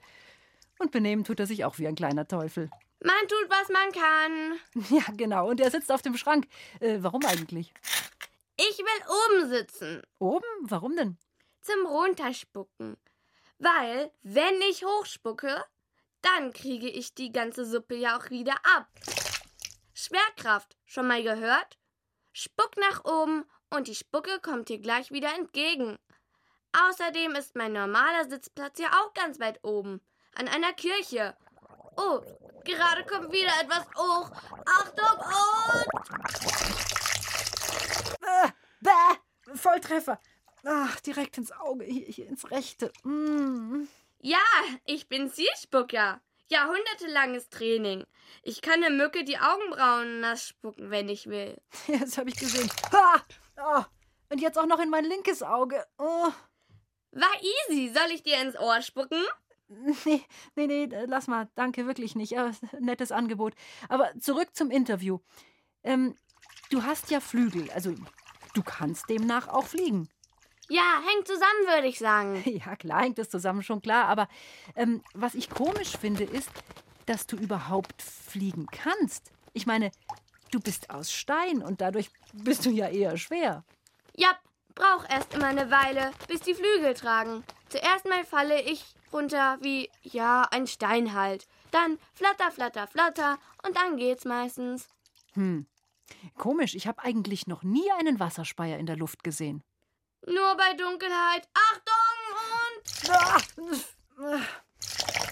Und 0.78 0.90
benehmen 0.90 1.24
tut 1.24 1.40
er 1.40 1.46
sich 1.46 1.64
auch 1.64 1.78
wie 1.78 1.86
ein 1.86 1.94
kleiner 1.94 2.26
Teufel. 2.26 2.70
Man 3.00 3.28
tut, 3.28 3.50
was 3.50 3.68
man 3.68 3.92
kann. 3.92 4.90
Ja, 4.96 5.04
genau. 5.14 5.48
Und 5.48 5.60
er 5.60 5.70
sitzt 5.70 5.92
auf 5.92 6.02
dem 6.02 6.16
Schrank. 6.16 6.46
Äh, 6.80 6.98
warum 7.00 7.24
eigentlich? 7.26 7.72
Ich 8.56 8.78
will 8.78 9.40
oben 9.40 9.48
sitzen. 9.50 10.02
Oben? 10.18 10.46
Warum 10.62 10.96
denn? 10.96 11.18
Zum 11.60 11.86
Runterspucken. 11.86 12.96
Weil, 13.58 14.10
wenn 14.22 14.60
ich 14.70 14.84
hochspucke, 14.84 15.64
dann 16.22 16.52
kriege 16.52 16.88
ich 16.88 17.14
die 17.14 17.32
ganze 17.32 17.66
Suppe 17.66 17.94
ja 17.96 18.18
auch 18.18 18.30
wieder 18.30 18.54
ab. 18.76 18.88
Schwerkraft, 19.94 20.76
schon 20.84 21.06
mal 21.06 21.22
gehört? 21.22 21.78
Spuck 22.32 22.76
nach 22.76 23.04
oben 23.04 23.44
und 23.70 23.86
die 23.86 23.94
Spucke 23.94 24.40
kommt 24.40 24.68
dir 24.68 24.80
gleich 24.80 25.12
wieder 25.12 25.32
entgegen. 25.34 25.98
Außerdem 26.72 27.36
ist 27.36 27.54
mein 27.54 27.72
normaler 27.72 28.28
Sitzplatz 28.28 28.80
ja 28.80 28.88
auch 28.88 29.14
ganz 29.14 29.38
weit 29.38 29.62
oben, 29.62 30.00
an 30.34 30.48
einer 30.48 30.72
Kirche. 30.72 31.36
Oh, 31.96 32.20
gerade 32.64 33.04
kommt 33.06 33.32
wieder 33.32 33.52
etwas 33.60 33.86
hoch. 33.96 34.30
Achtung 34.66 35.18
und... 35.30 35.86
Bäh, 38.20 38.50
bäh, 38.80 39.56
Volltreffer. 39.56 40.20
Ach, 40.64 40.98
direkt 41.00 41.38
ins 41.38 41.52
Auge, 41.52 41.84
hier, 41.84 42.06
hier 42.06 42.26
ins 42.26 42.50
rechte. 42.50 42.90
Mm. 43.04 43.86
Ja, 44.18 44.38
ich 44.86 45.08
bin 45.08 45.30
Zielspucker. 45.30 46.20
Jahrhundertelanges 46.48 47.48
Training. 47.48 48.04
Ich 48.42 48.60
kann 48.60 48.80
der 48.80 48.90
Mücke 48.90 49.24
die 49.24 49.38
Augenbrauen 49.38 50.20
nass 50.20 50.48
spucken, 50.48 50.90
wenn 50.90 51.08
ich 51.08 51.26
will. 51.26 51.60
Ja, 51.88 51.98
das 51.98 52.18
habe 52.18 52.30
ich 52.30 52.36
gesehen. 52.36 52.70
Ha! 52.92 53.24
Oh. 53.56 53.84
Und 54.30 54.40
jetzt 54.40 54.58
auch 54.58 54.66
noch 54.66 54.80
in 54.80 54.90
mein 54.90 55.04
linkes 55.04 55.42
Auge. 55.42 55.84
Oh. 55.98 56.30
War 57.12 57.42
easy. 57.68 57.92
Soll 57.94 58.10
ich 58.12 58.22
dir 58.22 58.40
ins 58.40 58.58
Ohr 58.58 58.82
spucken? 58.82 59.22
Nee, 60.04 60.22
nee, 60.56 60.66
nee, 60.66 60.88
lass 61.06 61.26
mal. 61.26 61.48
Danke, 61.54 61.86
wirklich 61.86 62.14
nicht. 62.14 62.30
Ja, 62.30 62.52
nettes 62.80 63.10
Angebot. 63.10 63.54
Aber 63.88 64.12
zurück 64.20 64.50
zum 64.52 64.70
Interview. 64.70 65.20
Ähm, 65.82 66.14
du 66.70 66.82
hast 66.82 67.10
ja 67.10 67.20
Flügel, 67.20 67.70
also 67.70 67.94
du 68.54 68.62
kannst 68.62 69.08
demnach 69.08 69.48
auch 69.48 69.66
fliegen. 69.66 70.08
Ja, 70.68 71.02
hängt 71.06 71.26
zusammen, 71.26 71.66
würde 71.66 71.88
ich 71.88 71.98
sagen. 71.98 72.42
Ja, 72.64 72.76
klar 72.76 73.02
hängt 73.02 73.18
es 73.18 73.28
zusammen, 73.28 73.62
schon 73.62 73.82
klar. 73.82 74.06
Aber 74.06 74.28
ähm, 74.76 75.02
was 75.14 75.34
ich 75.34 75.50
komisch 75.50 75.96
finde, 75.98 76.24
ist, 76.24 76.50
dass 77.06 77.26
du 77.26 77.36
überhaupt 77.36 78.00
fliegen 78.00 78.66
kannst. 78.66 79.30
Ich 79.52 79.66
meine, 79.66 79.90
du 80.50 80.60
bist 80.60 80.90
aus 80.90 81.12
Stein 81.12 81.62
und 81.62 81.80
dadurch 81.80 82.10
bist 82.32 82.64
du 82.64 82.70
ja 82.70 82.88
eher 82.88 83.16
schwer. 83.16 83.64
Ja, 84.16 84.28
brauch 84.74 85.08
erst 85.08 85.34
immer 85.34 85.46
eine 85.46 85.70
Weile, 85.70 86.12
bis 86.28 86.40
die 86.40 86.54
Flügel 86.54 86.94
tragen. 86.94 87.44
Zuerst 87.68 88.06
mal 88.06 88.24
falle 88.24 88.60
ich 88.62 88.84
runter 89.12 89.58
wie, 89.60 89.90
ja, 90.02 90.42
ein 90.50 90.66
Stein 90.66 91.12
halt. 91.14 91.46
Dann 91.70 91.98
flatter, 92.12 92.50
flatter, 92.50 92.86
flatter 92.86 93.38
und 93.66 93.76
dann 93.76 93.96
geht's 93.96 94.24
meistens. 94.24 94.88
Hm. 95.34 95.66
Komisch, 96.36 96.74
ich 96.74 96.86
habe 96.86 97.02
eigentlich 97.02 97.46
noch 97.46 97.62
nie 97.62 97.90
einen 97.98 98.20
Wasserspeier 98.20 98.78
in 98.78 98.86
der 98.86 98.96
Luft 98.96 99.24
gesehen. 99.24 99.62
Nur 100.26 100.56
bei 100.56 100.74
Dunkelheit. 100.74 101.48
Achtung 101.54 101.94
und. 102.62 103.84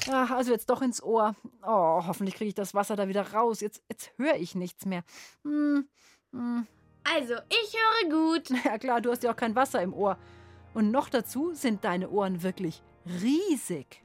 Ah, 0.09 0.35
also 0.35 0.53
jetzt 0.53 0.69
doch 0.69 0.83
ins 0.83 1.03
Ohr. 1.03 1.35
Oh, 1.63 2.03
hoffentlich 2.07 2.35
kriege 2.35 2.49
ich 2.49 2.55
das 2.55 2.75
Wasser 2.75 2.97
da 2.97 3.09
wieder 3.09 3.33
raus. 3.33 3.61
Jetzt, 3.61 3.83
jetzt 3.89 4.13
höre 4.17 4.37
ich 4.37 4.55
nichts 4.55 4.85
mehr. 4.85 5.05
Hm, 5.45 5.89
hm. 6.33 6.67
Also, 7.05 7.35
ich 7.49 7.77
höre 7.77 8.11
gut. 8.11 8.51
Ja 8.65 8.79
klar, 8.79 9.01
du 9.01 9.11
hast 9.11 9.23
ja 9.23 9.33
auch 9.33 9.37
kein 9.37 9.57
Wasser 9.57 9.81
im 9.83 9.95
Ohr. 9.95 10.19
Und 10.75 10.91
noch 10.91 11.09
dazu 11.09 11.55
sind 11.55 11.85
deine 11.85 12.11
Ohren 12.11 12.43
wirklich 12.43 12.83
riesig. 13.07 14.03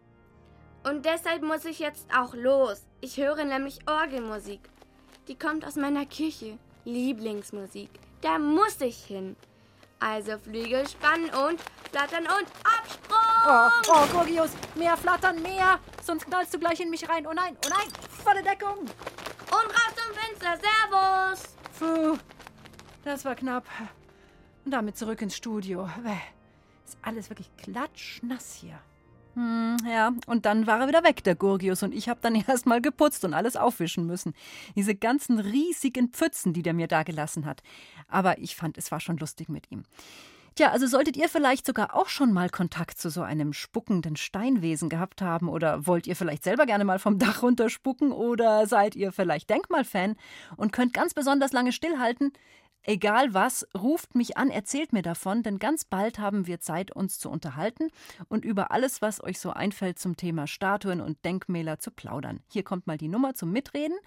Und 0.83 1.05
deshalb 1.05 1.43
muss 1.43 1.65
ich 1.65 1.79
jetzt 1.79 2.07
auch 2.15 2.33
los. 2.33 2.85
Ich 3.01 3.17
höre 3.17 3.43
nämlich 3.43 3.79
Orgelmusik. 3.87 4.69
Die 5.27 5.37
kommt 5.37 5.65
aus 5.65 5.75
meiner 5.75 6.05
Kirche. 6.05 6.57
Lieblingsmusik. 6.85 7.89
Da 8.21 8.39
muss 8.39 8.79
ich 8.81 9.03
hin. 9.03 9.35
Also 9.99 10.37
Flügel 10.37 10.87
spannen 10.87 11.29
und 11.29 11.59
flattern 11.91 12.25
und 12.25 12.47
Absprung! 12.63 13.17
Oh, 13.47 13.69
oh, 13.91 14.05
Gorgius, 14.11 14.51
mehr 14.75 14.95
flattern, 14.95 15.41
mehr! 15.41 15.79
Sonst 16.03 16.25
knallst 16.25 16.53
du 16.53 16.59
gleich 16.59 16.79
in 16.79 16.89
mich 16.89 17.07
rein. 17.09 17.25
Oh 17.25 17.33
nein, 17.33 17.57
oh 17.65 17.69
nein, 17.69 17.87
volle 18.23 18.43
Deckung! 18.43 18.79
Und 18.79 19.51
raus 19.51 19.93
zum 19.95 20.13
Fenster, 20.15 20.57
Servus! 20.57 21.55
Puh, 21.79 22.17
das 23.03 23.25
war 23.25 23.35
knapp. 23.35 23.65
Und 24.65 24.71
damit 24.71 24.97
zurück 24.97 25.21
ins 25.21 25.35
Studio. 25.35 25.89
Ist 26.85 26.97
alles 27.01 27.29
wirklich 27.29 27.49
klatschnass 27.57 28.53
hier. 28.53 28.79
Hm, 29.37 29.77
ja, 29.87 30.13
und 30.25 30.47
dann 30.47 30.65
war 30.65 30.79
er 30.81 30.87
wieder 30.87 31.03
weg, 31.03 31.23
der 31.23 31.35
Gurgius, 31.35 31.83
und 31.83 31.93
ich 31.93 32.09
habe 32.09 32.19
dann 32.23 32.33
erst 32.47 32.65
mal 32.65 32.81
geputzt 32.81 33.23
und 33.23 33.35
alles 33.35 33.55
aufwischen 33.55 34.07
müssen. 34.07 34.33
Diese 34.75 34.95
ganzen 34.95 35.37
riesigen 35.37 36.09
Pfützen, 36.09 36.53
die 36.53 36.63
der 36.63 36.73
mir 36.73 36.87
da 36.87 37.03
gelassen 37.03 37.45
hat. 37.45 37.61
Aber 38.07 38.39
ich 38.39 38.55
fand, 38.55 38.79
es 38.79 38.91
war 38.91 38.99
schon 38.99 39.17
lustig 39.17 39.47
mit 39.47 39.71
ihm. 39.71 39.83
Tja, 40.55 40.71
also 40.71 40.87
solltet 40.87 41.15
ihr 41.17 41.29
vielleicht 41.29 41.67
sogar 41.67 41.95
auch 41.95 42.07
schon 42.07 42.33
mal 42.33 42.49
Kontakt 42.49 42.97
zu 42.97 43.11
so 43.11 43.21
einem 43.21 43.53
spuckenden 43.53 44.15
Steinwesen 44.15 44.89
gehabt 44.89 45.21
haben 45.21 45.49
oder 45.49 45.85
wollt 45.85 46.07
ihr 46.07 46.15
vielleicht 46.15 46.43
selber 46.43 46.65
gerne 46.65 46.83
mal 46.83 46.97
vom 46.97 47.19
Dach 47.19 47.43
runterspucken 47.43 48.11
oder 48.11 48.65
seid 48.65 48.95
ihr 48.95 49.11
vielleicht 49.11 49.51
Denkmalfan 49.51 50.15
und 50.55 50.73
könnt 50.73 50.95
ganz 50.95 51.13
besonders 51.13 51.53
lange 51.53 51.73
stillhalten, 51.73 52.33
Egal 52.89 53.33
was, 53.33 53.67
ruft 53.77 54.15
mich 54.15 54.37
an, 54.37 54.49
erzählt 54.49 54.93
mir 54.93 55.01
davon, 55.01 55.43
denn 55.43 55.59
ganz 55.59 55.83
bald 55.83 56.19
haben 56.19 56.47
wir 56.47 56.61
Zeit, 56.61 56.89
uns 56.89 57.19
zu 57.19 57.29
unterhalten 57.29 57.89
und 58.29 58.45
über 58.45 58.71
alles, 58.71 59.01
was 59.01 59.21
euch 59.21 59.41
so 59.41 59.49
einfällt 59.49 59.99
zum 59.99 60.15
Thema 60.15 60.47
Statuen 60.47 61.01
und 61.01 61.25
Denkmäler 61.25 61.79
zu 61.79 61.91
plaudern. 61.91 62.39
Hier 62.49 62.63
kommt 62.63 62.87
mal 62.87 62.97
die 62.97 63.09
Nummer 63.09 63.35
zum 63.35 63.51
Mitreden: 63.51 63.97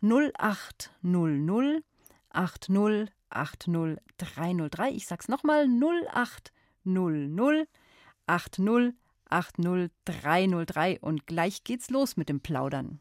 0800 0.00 1.82
80 2.30 3.10
80 3.30 3.98
303. 4.16 4.90
Ich 4.90 5.08
sag's 5.08 5.26
nochmal: 5.26 5.66
0800 5.66 7.68
80 8.28 8.94
80 9.28 9.90
303. 10.04 11.00
Und 11.00 11.26
gleich 11.26 11.64
geht's 11.64 11.90
los 11.90 12.16
mit 12.16 12.28
dem 12.28 12.38
Plaudern. 12.38 13.00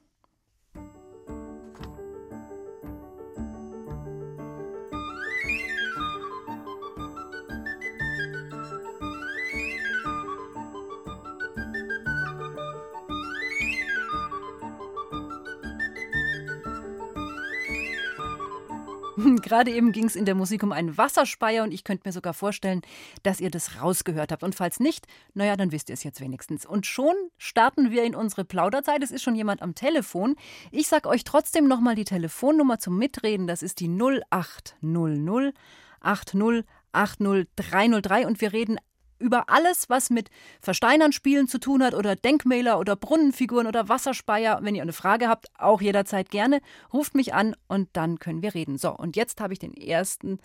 Gerade 19.41 19.71
eben 19.71 19.91
ging 19.91 20.05
es 20.05 20.15
in 20.15 20.25
der 20.25 20.35
Musik 20.35 20.63
um 20.63 20.71
einen 20.71 20.97
Wasserspeier 20.97 21.63
und 21.63 21.73
ich 21.73 21.83
könnte 21.83 22.07
mir 22.07 22.13
sogar 22.13 22.33
vorstellen, 22.33 22.81
dass 23.23 23.39
ihr 23.39 23.51
das 23.51 23.81
rausgehört 23.81 24.31
habt. 24.31 24.43
Und 24.43 24.55
falls 24.55 24.79
nicht, 24.79 25.07
naja, 25.33 25.55
dann 25.55 25.71
wisst 25.71 25.89
ihr 25.89 25.93
es 25.93 26.03
jetzt 26.03 26.21
wenigstens. 26.21 26.65
Und 26.65 26.85
schon 26.85 27.15
starten 27.38 27.91
wir 27.91 28.03
in 28.03 28.15
unsere 28.15 28.45
Plauderzeit. 28.45 29.03
Es 29.03 29.11
ist 29.11 29.23
schon 29.23 29.35
jemand 29.35 29.61
am 29.61 29.75
Telefon. 29.75 30.35
Ich 30.71 30.88
sag 30.88 31.05
euch 31.07 31.23
trotzdem 31.23 31.67
nochmal 31.67 31.95
die 31.95 32.05
Telefonnummer 32.05 32.79
zum 32.79 32.97
Mitreden. 32.97 33.47
Das 33.47 33.61
ist 33.63 33.79
die 33.79 33.89
0800 33.89 35.53
80 36.01 36.65
80 36.91 37.47
303 37.55 38.25
und 38.25 38.41
wir 38.41 38.53
reden 38.53 38.77
über 39.19 39.49
alles, 39.49 39.89
was 39.89 40.09
mit 40.09 40.29
Versteinern 40.61 41.11
spielen 41.11 41.47
zu 41.47 41.59
tun 41.59 41.83
hat 41.83 41.93
oder 41.93 42.15
Denkmäler 42.15 42.79
oder 42.79 42.95
Brunnenfiguren 42.95 43.67
oder 43.67 43.89
Wasserspeier. 43.89 44.59
Wenn 44.61 44.75
ihr 44.75 44.81
eine 44.81 44.93
Frage 44.93 45.27
habt, 45.27 45.47
auch 45.57 45.81
jederzeit 45.81 46.29
gerne, 46.31 46.61
ruft 46.93 47.15
mich 47.15 47.33
an 47.33 47.55
und 47.67 47.89
dann 47.93 48.19
können 48.19 48.41
wir 48.41 48.55
reden. 48.55 48.77
So, 48.77 48.91
und 48.91 49.15
jetzt 49.15 49.41
habe 49.41 49.53
ich 49.53 49.59
den 49.59 49.73
ersten 49.75 50.39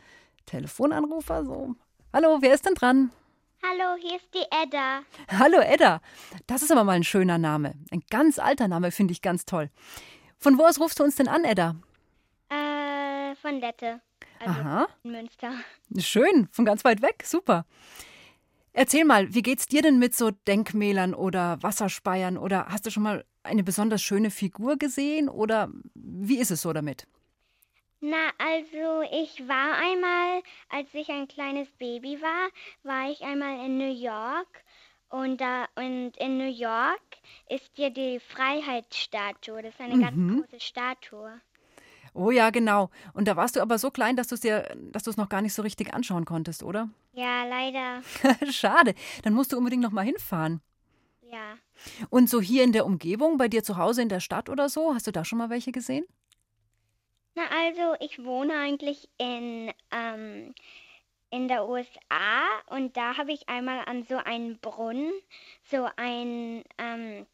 Telefonanrufer. 0.47 1.45
So. 1.45 1.75
Hallo, 2.13 2.39
wer 2.41 2.55
ist 2.55 2.67
denn 2.67 2.75
dran? 2.75 3.11
Hallo, 3.63 3.97
hier 3.99 4.17
ist 4.17 4.29
die 4.35 4.45
Edda. 4.63 5.01
Hallo 5.39 5.59
Edda. 5.59 6.01
Das 6.47 6.63
ist 6.63 6.71
aber 6.71 6.85
mal 6.85 6.97
ein 6.97 7.05
schöner 7.05 7.39
Name. 7.39 7.75
Ein 7.91 8.03
ganz 8.11 8.39
alter 8.39 8.69
Name, 8.69 8.91
finde 8.91 9.13
ich 9.13 9.23
ganz 9.23 9.47
toll. 9.47 9.71
Von 10.39 10.59
wo 10.59 10.65
aus 10.65 10.79
rufst 10.79 11.01
du 11.01 11.05
uns 11.05 11.17
denn 11.17 11.29
an, 11.29 11.45
Edda? 11.45 11.75
Äh, 12.51 13.35
von 13.37 13.61
Lette. 13.61 14.03
Also 14.39 14.61
Aha. 14.61 14.87
in 15.03 15.13
Münster. 15.13 15.53
Schön, 15.99 16.49
von 16.53 16.67
ganz 16.67 16.85
weit 16.85 17.01
weg. 17.01 17.23
Super. 17.25 17.65
Erzähl 18.75 19.05
mal, 19.05 19.33
wie 19.35 19.43
geht's 19.43 19.67
dir 19.67 19.83
denn 19.83 19.99
mit 19.99 20.15
so 20.15 20.31
Denkmälern 20.33 21.15
oder 21.15 21.63
Wasserspeiern 21.63 22.37
oder 22.37 22.67
hast 22.67 22.87
du 22.87 22.91
schon 22.91 23.05
mal 23.05 23.25
eine 23.45 23.63
besonders 23.63 24.03
schöne 24.03 24.31
Figur 24.31 24.77
gesehen 24.77 25.29
oder 25.29 25.71
wie 25.95 26.39
ist 26.39 26.51
es 26.51 26.63
so 26.63 26.73
damit? 26.73 27.07
Na, 28.01 28.31
also 28.39 29.03
ich 29.11 29.49
war 29.49 29.77
einmal, 29.79 30.45
als 30.69 30.95
ich 30.95 31.09
ein 31.09 31.27
kleines 31.27 31.69
Baby 31.73 32.23
war, 32.23 32.51
war 32.85 33.11
ich 33.11 33.23
einmal 33.23 33.67
in 33.67 33.79
New 33.79 33.93
York 33.93 34.65
und 35.09 35.41
da 35.41 35.67
und 35.75 36.17
in 36.19 36.39
New 36.39 36.49
York 36.51 37.03
ist 37.49 37.77
ja 37.79 37.91
die 37.91 38.21
Freiheitsstatue. 38.21 39.63
Das 39.63 39.75
ist 39.75 39.81
eine 39.81 39.99
Mhm. 39.99 39.99
ganz 39.99 40.25
große 40.29 40.61
Statue. 40.61 41.41
Oh 42.15 42.31
ja, 42.31 42.51
genau. 42.51 42.91
Und 43.13 43.27
da 43.27 43.37
warst 43.37 43.57
du 43.57 43.61
aber 43.61 43.77
so 43.77 43.91
klein, 43.91 44.15
dass 44.15 44.29
du 44.29 44.37
es 44.37 44.41
dir, 44.41 44.75
dass 44.93 45.03
du 45.03 45.11
es 45.11 45.17
noch 45.17 45.29
gar 45.29 45.43
nicht 45.43 45.53
so 45.53 45.63
richtig 45.63 45.93
anschauen 45.93 46.25
konntest, 46.25 46.63
oder? 46.63 46.89
Ja, 47.13 47.45
leider. 47.45 48.03
Schade. 48.51 48.95
Dann 49.23 49.35
musst 49.35 49.53
du 49.53 49.59
unbedingt 49.59 49.83
noch 49.83 49.91
mal 49.91 50.05
hinfahren. 50.05 50.61
Ja. 51.31 51.57
Und 52.11 52.31
so 52.31 52.41
hier 52.41 52.63
in 52.63 52.71
der 52.71 52.87
Umgebung, 52.87 53.37
bei 53.37 53.49
dir 53.49 53.65
zu 53.65 53.77
Hause 53.77 54.03
in 54.03 54.09
der 54.09 54.21
Stadt 54.21 54.49
oder 54.49 54.69
so, 54.69 54.95
hast 54.95 55.09
du 55.09 55.11
da 55.11 55.25
schon 55.25 55.39
mal 55.39 55.51
welche 55.51 55.73
gesehen? 55.73 56.05
Na, 57.35 57.43
also 57.51 57.97
ich 57.99 58.25
wohne 58.25 58.55
eigentlich 58.55 59.09
in, 59.19 59.73
ähm, 59.91 60.55
in 61.31 61.49
der 61.49 61.69
USA 61.69 62.45
und 62.69 62.97
da 62.97 63.17
habe 63.17 63.33
ich 63.33 63.49
einmal 63.49 63.85
an 63.87 64.05
so 64.05 64.17
einem 64.17 64.59
Brunnen 64.61 65.13
so 65.65 65.89
ein, 65.97 66.63
ähm, 66.79 67.27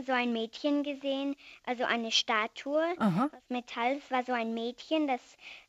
so 0.00 0.12
ein 0.12 0.32
Mädchen 0.32 0.82
gesehen, 0.82 1.36
also 1.64 1.84
eine 1.84 2.10
Statue 2.10 2.82
Aha. 2.98 3.26
aus 3.26 3.42
Metall. 3.48 3.96
Es 3.96 4.10
war 4.10 4.24
so 4.24 4.32
ein 4.32 4.54
Mädchen, 4.54 5.06
das 5.06 5.20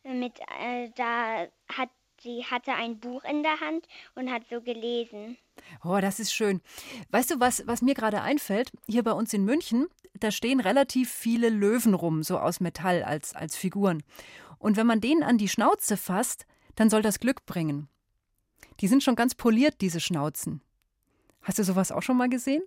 mit, 0.04 0.40
äh, 0.60 0.90
da 0.96 1.48
hat, 1.72 1.90
sie 2.22 2.46
hatte 2.46 2.74
ein 2.74 3.00
Buch 3.00 3.24
in 3.26 3.44
der 3.44 3.60
Hand 3.60 3.88
und 4.16 4.32
hat 4.32 4.44
so 4.50 4.62
gelesen. 4.62 5.38
Oh, 5.84 6.00
das 6.02 6.20
ist 6.20 6.34
schön. 6.34 6.62
Weißt 7.10 7.32
du, 7.32 7.40
was, 7.40 7.68
was 7.68 7.82
mir 7.82 7.94
gerade 7.94 8.22
einfällt? 8.22 8.72
Hier 8.88 9.04
bei 9.04 9.12
uns 9.12 9.34
in 9.34 9.46
München, 9.46 9.88
da 10.14 10.32
stehen 10.32 10.60
relativ 10.60 11.12
viele 11.12 11.50
Löwen 11.50 11.94
rum, 11.94 12.24
so 12.24 12.40
aus 12.40 12.60
Metall 12.60 13.04
als, 13.04 13.36
als 13.36 13.56
Figuren. 13.56 14.04
Und 14.58 14.78
wenn 14.78 14.88
man 14.88 15.02
denen 15.02 15.24
an 15.24 15.38
die 15.38 15.50
Schnauze 15.50 15.98
fasst, 15.98 16.46
dann 16.76 16.90
soll 16.90 17.02
das 17.02 17.20
Glück 17.20 17.46
bringen. 17.46 17.90
Die 18.80 18.88
sind 18.88 19.04
schon 19.04 19.16
ganz 19.16 19.36
poliert, 19.36 19.82
diese 19.82 20.00
Schnauzen. 20.00 20.62
Hast 21.42 21.60
du 21.60 21.64
sowas 21.64 21.92
auch 21.92 22.02
schon 22.02 22.18
mal 22.18 22.30
gesehen? 22.30 22.64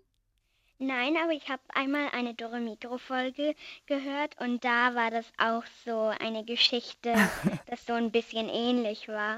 Nein, 0.79 1.17
aber 1.17 1.33
ich 1.33 1.49
habe 1.49 1.63
einmal 1.75 2.11
eine 2.13 2.35
Dore 2.35 2.61
Mikro-Folge 2.61 3.55
gehört 3.87 4.39
und 4.41 4.63
da 4.65 4.95
war 4.95 5.11
das 5.11 5.25
auch 5.39 5.65
so 5.85 6.13
eine 6.21 6.45
Geschichte, 6.45 7.15
das 7.67 7.87
so 7.87 7.95
ein 7.95 8.11
bisschen 8.11 8.49
ähnlich 8.49 9.09
war. 9.09 9.37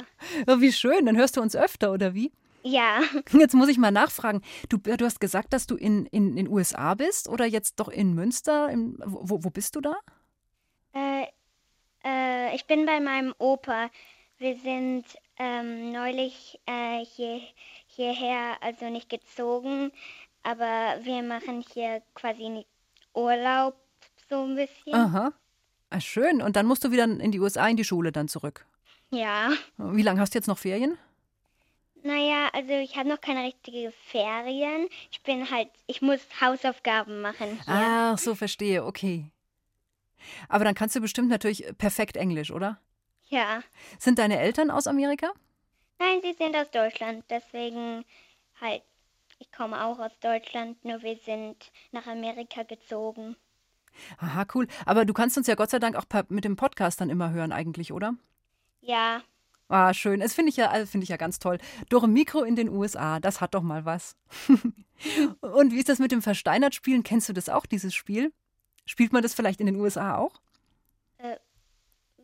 Oh, 0.49 0.61
wie 0.61 0.73
schön, 0.73 1.07
dann 1.07 1.17
hörst 1.17 1.37
du 1.37 1.41
uns 1.41 1.55
öfter, 1.55 1.93
oder 1.93 2.15
wie? 2.15 2.33
Ja, 2.65 3.01
Jetzt 3.33 3.55
muss 3.55 3.69
ich 3.69 3.79
mal 3.79 3.93
nachfragen. 3.93 4.43
Du, 4.69 4.79
du 4.79 5.05
hast 5.05 5.21
gesagt, 5.21 5.53
dass 5.53 5.67
du 5.67 5.77
in 5.77 6.07
in 6.07 6.35
den 6.37 6.49
USA 6.49 6.95
bist 6.95 7.29
oder 7.29 7.47
jetzt 7.47 7.79
doch 7.79 7.89
in 7.89 8.15
Münster? 8.15 8.69
Im, 8.69 8.99
wo, 9.05 9.45
wo 9.45 9.51
bist 9.51 9.77
du 9.77 9.81
da? 9.81 9.97
äh, 10.93 11.27
äh, 12.05 12.55
ich 12.55 12.67
bin 12.67 12.87
bei 12.87 13.01
meinem 13.01 13.35
Opa. 13.39 13.91
Wir 14.39 14.57
sind 14.57 15.05
ähm, 15.39 15.93
neulich 15.93 16.61
äh, 16.67 17.05
hier, 17.05 17.41
hierher, 17.87 18.57
also 18.61 18.89
nicht 18.89 19.09
gezogen, 19.09 19.93
aber 20.43 20.99
wir 21.03 21.23
machen 21.23 21.65
hier 21.73 22.03
quasi 22.15 22.47
einen 22.47 22.65
Urlaub 23.15 23.77
so 24.29 24.45
ein 24.45 24.57
bisschen. 24.57 24.95
Aha. 24.95 25.33
Ah, 25.91 26.01
schön. 26.01 26.43
Und 26.43 26.57
dann 26.57 26.67
musst 26.67 26.85
du 26.85 26.91
wieder 26.91 27.05
in 27.05 27.33
die 27.33 27.41
USA 27.41 27.67
in 27.69 27.77
die 27.77 27.85
Schule 27.85 28.13
dann 28.13 28.29
zurück. 28.29 28.67
Ja. 29.11 29.51
Wie 29.79 30.03
lange 30.03 30.21
hast 30.21 30.35
du 30.35 30.39
jetzt 30.39 30.49
noch 30.49 30.59
Ferien? 30.59 30.99
Naja, 32.03 32.49
also 32.53 32.73
ich 32.75 32.97
habe 32.97 33.09
noch 33.09 33.21
keine 33.21 33.45
richtige 33.45 33.93
Ferien. 34.07 34.89
Ich 35.11 35.23
bin 35.23 35.51
halt, 35.51 35.69
ich 35.87 36.03
muss 36.03 36.21
Hausaufgaben 36.41 37.21
machen 37.21 37.49
hier. 37.65 37.65
Ach, 37.67 38.19
so 38.19 38.35
verstehe, 38.35 38.85
okay. 38.85 39.31
Aber 40.49 40.65
dann 40.65 40.75
kannst 40.75 40.95
du 40.95 41.01
bestimmt 41.01 41.29
natürlich 41.29 41.65
perfekt 41.79 42.17
Englisch, 42.17 42.51
oder? 42.51 42.81
Ja. 43.29 43.63
Sind 43.99 44.19
deine 44.19 44.39
Eltern 44.39 44.71
aus 44.71 44.87
Amerika? 44.87 45.33
Nein, 45.99 46.21
sie 46.23 46.33
sind 46.33 46.55
aus 46.57 46.71
Deutschland, 46.71 47.25
deswegen 47.29 48.05
halt, 48.61 48.83
ich 49.39 49.51
komme 49.53 49.85
auch 49.85 49.99
aus 49.99 50.13
Deutschland, 50.21 50.85
nur 50.85 51.03
wir 51.03 51.17
sind 51.17 51.71
nach 51.93 52.07
Amerika 52.07 52.63
gezogen. 52.63 53.37
Aha, 54.19 54.47
cool. 54.55 54.69
Aber 54.87 55.05
du 55.05 55.13
kannst 55.13 55.37
uns 55.37 55.47
ja 55.47 55.55
Gott 55.55 55.71
sei 55.71 55.79
Dank 55.79 55.97
auch 55.97 56.05
mit 56.29 56.45
dem 56.45 56.57
Podcast 56.57 57.01
dann 57.01 57.11
immer 57.11 57.31
hören 57.31 57.53
eigentlich, 57.53 57.93
oder? 57.93 58.15
Ja, 58.81 59.23
Ah, 59.71 59.93
schön. 59.93 60.21
Das 60.21 60.33
finde 60.33 60.49
ich 60.49 60.57
ja, 60.57 60.71
finde 60.87 61.05
ich 61.05 61.11
ja 61.11 61.19
ganz 61.19 61.39
toll. 61.39 61.59
Dore 61.91 62.09
Mikro 62.09 62.43
in 62.43 62.57
den 62.57 62.71
USA, 62.71 63.21
das 63.21 63.43
hat 63.43 63.53
doch 63.53 63.63
mal 63.63 63.85
was. 63.85 64.17
Und 65.43 65.73
wie 65.73 65.79
ist 65.79 65.91
das 65.91 65.99
mit 65.99 66.11
dem 66.11 66.23
Versteinert-Spielen? 66.23 67.03
Kennst 67.03 67.29
du 67.29 67.35
das 67.35 67.51
auch, 67.51 67.67
dieses 67.67 67.95
Spiel? 67.95 68.33
Spielt 68.87 69.13
man 69.13 69.23
das 69.23 69.35
vielleicht 69.35 69.61
in 69.61 69.67
den 69.67 69.77
USA 69.77 70.17
auch? 70.17 70.41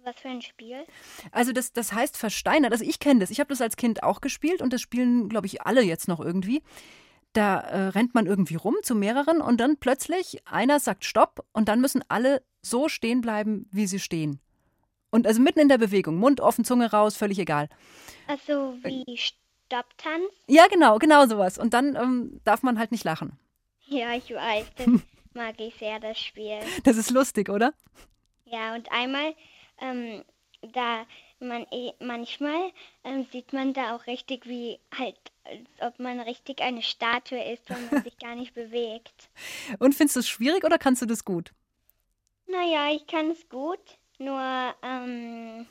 was 0.04 0.16
für 0.16 0.28
ein 0.28 0.42
Spiel? 0.42 0.84
Also 1.32 1.52
das, 1.52 1.72
das 1.72 1.92
heißt 1.92 2.16
versteinert. 2.16 2.72
Also 2.72 2.84
ich 2.84 2.98
kenne 2.98 3.20
das. 3.20 3.30
Ich 3.30 3.40
habe 3.40 3.48
das 3.48 3.60
als 3.60 3.76
Kind 3.76 4.02
auch 4.02 4.20
gespielt 4.20 4.62
und 4.62 4.72
das 4.72 4.80
spielen, 4.80 5.28
glaube 5.28 5.46
ich, 5.46 5.62
alle 5.62 5.82
jetzt 5.82 6.08
noch 6.08 6.20
irgendwie. 6.20 6.62
Da 7.34 7.60
äh, 7.60 7.88
rennt 7.88 8.14
man 8.14 8.26
irgendwie 8.26 8.54
rum 8.54 8.76
zu 8.82 8.94
mehreren 8.94 9.40
und 9.40 9.60
dann 9.60 9.76
plötzlich 9.76 10.46
einer 10.46 10.80
sagt 10.80 11.04
Stopp 11.04 11.44
und 11.52 11.68
dann 11.68 11.80
müssen 11.80 12.02
alle 12.08 12.42
so 12.62 12.88
stehen 12.88 13.20
bleiben, 13.20 13.68
wie 13.70 13.86
sie 13.86 13.98
stehen. 13.98 14.40
Und 15.10 15.26
also 15.26 15.40
mitten 15.40 15.60
in 15.60 15.68
der 15.68 15.78
Bewegung, 15.78 16.16
Mund 16.16 16.40
offen, 16.40 16.64
Zunge 16.64 16.90
raus, 16.90 17.16
völlig 17.16 17.38
egal. 17.38 17.68
Also 18.26 18.76
wie 18.82 19.16
Stopptanz? 19.16 20.24
Ja, 20.48 20.66
genau, 20.68 20.98
genau 20.98 21.26
sowas. 21.26 21.58
Und 21.58 21.74
dann 21.74 21.96
ähm, 21.96 22.40
darf 22.44 22.62
man 22.62 22.78
halt 22.78 22.90
nicht 22.90 23.04
lachen. 23.04 23.38
Ja, 23.86 24.14
ich 24.14 24.30
weiß, 24.30 24.66
das 24.76 24.86
mag 25.34 25.60
ich 25.60 25.74
sehr, 25.76 26.00
das 26.00 26.18
Spiel. 26.18 26.58
Das 26.84 26.96
ist 26.96 27.10
lustig, 27.10 27.48
oder? 27.48 27.74
Ja, 28.44 28.74
und 28.74 28.90
einmal, 28.90 29.34
ähm, 29.80 30.24
da 30.72 31.04
man 31.40 31.66
eh, 31.70 31.92
manchmal 32.00 32.70
ähm, 33.04 33.26
sieht 33.32 33.52
man 33.52 33.72
da 33.72 33.94
auch 33.94 34.06
richtig 34.06 34.46
wie 34.46 34.78
halt, 34.96 35.18
als 35.44 35.68
ob 35.80 35.98
man 35.98 36.20
richtig 36.20 36.60
eine 36.60 36.82
Statue 36.82 37.42
ist, 37.52 37.68
wenn 37.68 37.90
man 37.90 38.02
sich 38.04 38.18
gar 38.18 38.34
nicht 38.34 38.54
bewegt. 38.54 39.28
Und 39.78 39.94
findest 39.94 40.16
du 40.16 40.20
es 40.20 40.28
schwierig 40.28 40.64
oder 40.64 40.78
kannst 40.78 41.02
du 41.02 41.06
das 41.06 41.24
gut? 41.24 41.52
Naja, 42.46 42.92
ich 42.92 43.06
kann 43.06 43.30
es 43.30 43.48
gut, 43.48 43.80
nur 44.18 44.74
ähm, 44.82 45.66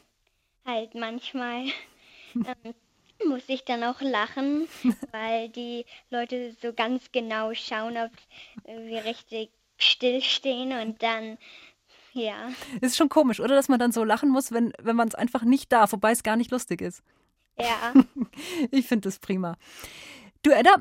halt 0.65 0.95
manchmal 0.95 1.65
ähm, 2.35 2.73
muss 3.27 3.43
ich 3.47 3.63
dann 3.63 3.83
auch 3.83 4.01
lachen, 4.01 4.67
weil 5.11 5.49
die 5.49 5.85
Leute 6.09 6.55
so 6.61 6.73
ganz 6.73 7.11
genau 7.11 7.53
schauen, 7.53 7.97
ob 7.97 8.11
wir 8.65 9.05
richtig 9.05 9.49
stillstehen 9.77 10.73
und 10.73 11.01
dann, 11.03 11.37
ja. 12.13 12.49
Ist 12.81 12.97
schon 12.97 13.09
komisch, 13.09 13.39
oder? 13.39 13.55
Dass 13.55 13.69
man 13.69 13.79
dann 13.79 13.91
so 13.91 14.03
lachen 14.03 14.29
muss, 14.29 14.51
wenn, 14.51 14.73
wenn 14.81 14.95
man 14.95 15.07
es 15.07 15.15
einfach 15.15 15.43
nicht 15.43 15.71
darf, 15.71 15.93
wobei 15.93 16.11
es 16.11 16.23
gar 16.23 16.35
nicht 16.35 16.51
lustig 16.51 16.81
ist. 16.81 17.03
Ja, 17.59 17.93
Ich 18.71 18.87
finde 18.87 19.07
das 19.07 19.19
prima. 19.19 19.55
Du, 20.41 20.51
Edda, 20.51 20.75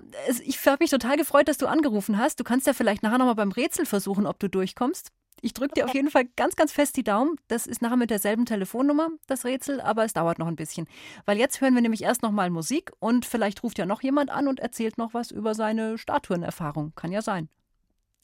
ich 0.44 0.66
habe 0.66 0.78
mich 0.80 0.90
total 0.90 1.16
gefreut, 1.16 1.46
dass 1.46 1.58
du 1.58 1.66
angerufen 1.66 2.18
hast. 2.18 2.40
Du 2.40 2.44
kannst 2.44 2.66
ja 2.66 2.72
vielleicht 2.72 3.02
nachher 3.02 3.18
nochmal 3.18 3.36
beim 3.36 3.52
Rätsel 3.52 3.86
versuchen, 3.86 4.26
ob 4.26 4.38
du 4.40 4.48
durchkommst. 4.48 5.12
Ich 5.40 5.54
drücke 5.54 5.74
dir 5.74 5.84
auf 5.84 5.94
jeden 5.94 6.10
Fall 6.10 6.24
ganz, 6.36 6.54
ganz 6.54 6.72
fest 6.72 6.96
die 6.96 7.02
Daumen. 7.02 7.36
Das 7.48 7.66
ist 7.66 7.82
nachher 7.82 7.96
mit 7.96 8.10
derselben 8.10 8.46
Telefonnummer, 8.46 9.08
das 9.26 9.44
Rätsel, 9.44 9.80
aber 9.80 10.04
es 10.04 10.12
dauert 10.12 10.38
noch 10.38 10.46
ein 10.46 10.56
bisschen. 10.56 10.86
Weil 11.26 11.36
jetzt 11.36 11.60
hören 11.60 11.74
wir 11.74 11.82
nämlich 11.82 12.02
erst 12.02 12.22
nochmal 12.22 12.48
Musik 12.50 12.92
und 13.00 13.26
vielleicht 13.26 13.62
ruft 13.64 13.78
ja 13.78 13.86
noch 13.86 14.02
jemand 14.02 14.30
an 14.30 14.46
und 14.46 14.60
erzählt 14.60 14.98
noch 14.98 15.14
was 15.14 15.32
über 15.32 15.54
seine 15.54 15.98
Statuen-Erfahrung. 15.98 16.92
Kann 16.94 17.10
ja 17.10 17.22
sein. 17.22 17.48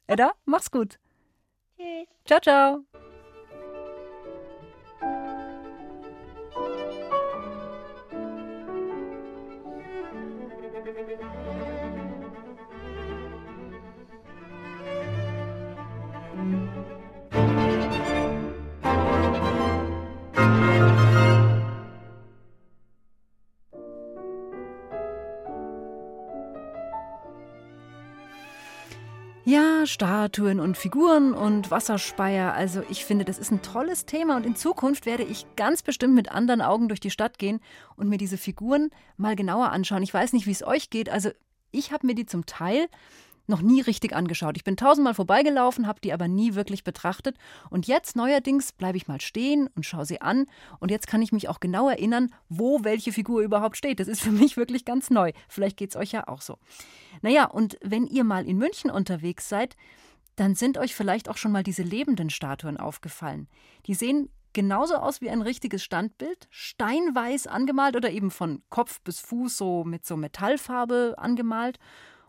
Edda, 0.07 0.33
mach's 0.45 0.71
gut. 0.71 0.99
tschüss. 1.77 2.07
Ciao, 2.25 2.41
ciao. 2.41 2.85
Statuen 29.89 30.61
und 30.61 30.77
Figuren 30.77 31.33
und 31.33 31.71
Wasserspeier. 31.71 32.53
Also 32.53 32.83
ich 32.89 33.05
finde, 33.05 33.25
das 33.25 33.39
ist 33.39 33.51
ein 33.51 33.63
tolles 33.63 34.07
Thema 34.07 34.37
und 34.37 34.47
in 34.47 34.55
Zukunft 34.55 35.07
werde 35.07 35.25
ich 35.25 35.47
ganz 35.57 35.83
bestimmt 35.83 36.15
mit 36.15 36.31
anderen 36.31 36.63
Augen 36.63 36.89
durch 36.89 37.01
die 37.01 37.11
Stadt 37.11 37.39
gehen 37.39 37.61
und 37.97 38.09
mir 38.09 38.19
diese 38.19 38.39
Figuren 38.39 38.91
mal 39.17 39.35
genauer 39.35 39.71
anschauen. 39.71 40.03
Ich 40.03 40.15
weiß 40.15 40.33
nicht, 40.33 40.47
wie 40.47 40.53
es 40.53 40.63
euch 40.63 40.91
geht. 40.91 41.09
Also 41.09 41.31
ich 41.71 41.93
habe 41.93 42.07
mir 42.07 42.15
die 42.15 42.27
zum 42.27 42.47
Teil 42.47 42.89
noch 43.49 43.63
nie 43.63 43.81
richtig 43.81 44.15
angeschaut. 44.15 44.57
Ich 44.57 44.65
bin 44.65 44.77
tausendmal 44.77 45.15
vorbeigelaufen, 45.15 45.87
habe 45.87 46.01
die 46.01 46.13
aber 46.13 46.29
nie 46.29 46.55
wirklich 46.55 46.85
betrachtet. 46.85 47.37
Und 47.71 47.87
jetzt 47.87 48.17
neuerdings 48.17 48.73
bleibe 48.73 48.97
ich 48.97 49.09
mal 49.09 49.21
stehen 49.21 49.69
und 49.75 49.87
schaue 49.87 50.07
sie 50.07 50.21
an. 50.21 50.47
Und 50.81 50.91
jetzt 50.91 51.07
kann 51.07 51.23
ich 51.23 51.33
mich 51.33 51.49
auch 51.49 51.61
genau 51.61 51.89
erinnern, 51.89 52.33
wo 52.49 52.85
welche 52.85 53.13
Figur 53.13 53.43
überhaupt 53.43 53.77
steht. 53.77 54.01
Das 54.01 54.09
ist 54.09 54.21
für 54.21 54.33
mich 54.33 54.57
wirklich 54.57 54.85
ganz 54.85 55.11
neu. 55.11 55.33
Vielleicht 55.49 55.77
geht 55.77 55.91
es 55.91 55.97
euch 55.97 56.13
ja 56.13 56.29
auch 56.29 56.43
so. 56.43 56.59
Naja, 57.23 57.47
und 57.47 57.79
wenn 57.83 58.07
ihr 58.07 58.25
mal 58.25 58.47
in 58.47 58.59
München 58.59 58.91
unterwegs 58.91 59.49
seid, 59.49 59.77
dann 60.37 60.55
sind 60.55 60.79
euch 60.79 60.95
vielleicht 60.95 61.29
auch 61.29 61.37
schon 61.37 61.51
mal 61.53 61.65
diese 61.65 61.83
lebenden 61.83 62.31
Statuen 62.31 62.77
aufgefallen. 62.77 63.49
Die 63.87 63.95
sehen 63.95 64.31
genauso 64.53 64.97
aus 64.97 65.21
wie 65.21 65.31
ein 65.31 65.43
richtiges 65.43 65.83
Standbild, 65.83 66.49
steinweiß 66.51 67.47
angemalt 67.47 67.97
oder 67.97 68.11
eben 68.11 68.31
von 68.31 68.63
Kopf 68.71 69.01
bis 69.03 69.21
Fuß 69.21 69.57
so 69.57 69.85
mit 69.85 70.07
so 70.07 70.17
Metallfarbe 70.17 71.15
angemalt. 71.17 71.79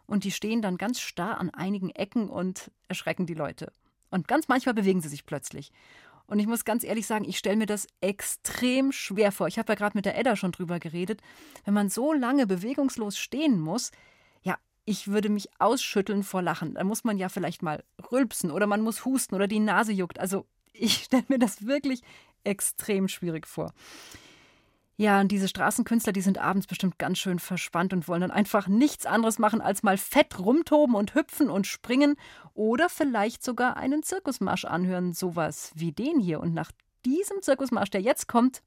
Und 0.10 0.24
die 0.24 0.32
stehen 0.32 0.64
dann 0.64 0.78
ganz 0.78 1.00
starr 1.00 1.40
an 1.40 1.52
einigen 1.52 1.92
Ecken 1.92 2.30
und 2.30 2.72
erschrecken 2.88 3.28
die 3.28 3.36
Leute. 3.36 3.72
Und 4.10 4.28
ganz 4.28 4.48
manchmal 4.48 4.74
bewegen 4.74 5.02
sie 5.02 5.08
sich 5.08 5.26
plötzlich. 5.26 5.72
Und 6.26 6.40
ich 6.40 6.48
muss 6.48 6.66
ganz 6.66 6.84
ehrlich 6.84 7.06
sagen, 7.06 7.26
ich 7.26 7.38
stelle 7.38 7.58
mir 7.58 7.68
das 7.68 7.88
extrem 8.02 8.92
schwer 8.92 9.32
vor. 9.32 9.48
Ich 9.48 9.60
habe 9.60 9.72
ja 9.72 9.76
gerade 9.76 9.96
mit 9.96 10.06
der 10.06 10.18
Edda 10.18 10.36
schon 10.36 10.52
drüber 10.52 10.80
geredet. 10.80 11.22
Wenn 11.64 11.76
man 11.76 11.90
so 11.90 12.12
lange 12.12 12.48
bewegungslos 12.48 13.20
stehen 13.20 13.60
muss, 13.60 13.92
ja, 14.42 14.58
ich 14.84 15.08
würde 15.08 15.30
mich 15.30 15.50
ausschütteln 15.60 16.24
vor 16.24 16.42
Lachen. 16.42 16.74
Da 16.74 16.84
muss 16.84 17.04
man 17.04 17.18
ja 17.20 17.30
vielleicht 17.30 17.62
mal 17.62 17.84
rülpsen 18.12 18.50
oder 18.50 18.66
man 18.66 18.82
muss 18.82 19.06
husten 19.06 19.36
oder 19.36 19.48
die 19.48 19.60
Nase 19.60 19.92
juckt. 19.92 20.20
Also 20.20 20.48
ich 20.74 21.04
stelle 21.04 21.26
mir 21.28 21.40
das 21.40 21.68
wirklich 21.68 22.02
extrem 22.44 23.08
schwierig 23.08 23.46
vor. 23.46 23.74
Ja, 25.00 25.22
und 25.22 25.32
diese 25.32 25.48
Straßenkünstler, 25.48 26.12
die 26.12 26.20
sind 26.20 26.40
abends 26.40 26.68
bestimmt 26.68 27.00
ganz 27.00 27.20
schön 27.20 27.40
verspannt 27.40 27.94
und 27.94 28.10
wollen 28.10 28.20
dann 28.20 28.32
einfach 28.32 28.68
nichts 28.68 29.06
anderes 29.06 29.40
machen, 29.40 29.62
als 29.62 29.82
mal 29.82 29.98
fett 29.98 30.40
rumtoben 30.40 30.94
und 30.94 31.16
hüpfen 31.16 31.50
und 31.50 31.68
springen 31.68 32.18
oder 32.54 32.90
vielleicht 32.90 33.42
sogar 33.42 33.78
einen 33.78 34.04
Zirkusmarsch 34.04 34.66
anhören, 34.66 35.14
sowas 35.14 35.72
wie 35.74 35.94
den 35.94 36.20
hier. 36.20 36.42
Und 36.42 36.54
nach 36.54 36.74
diesem 37.06 37.42
Zirkusmarsch, 37.42 37.92
der 37.92 38.02
jetzt 38.02 38.28
kommt, 38.28 38.62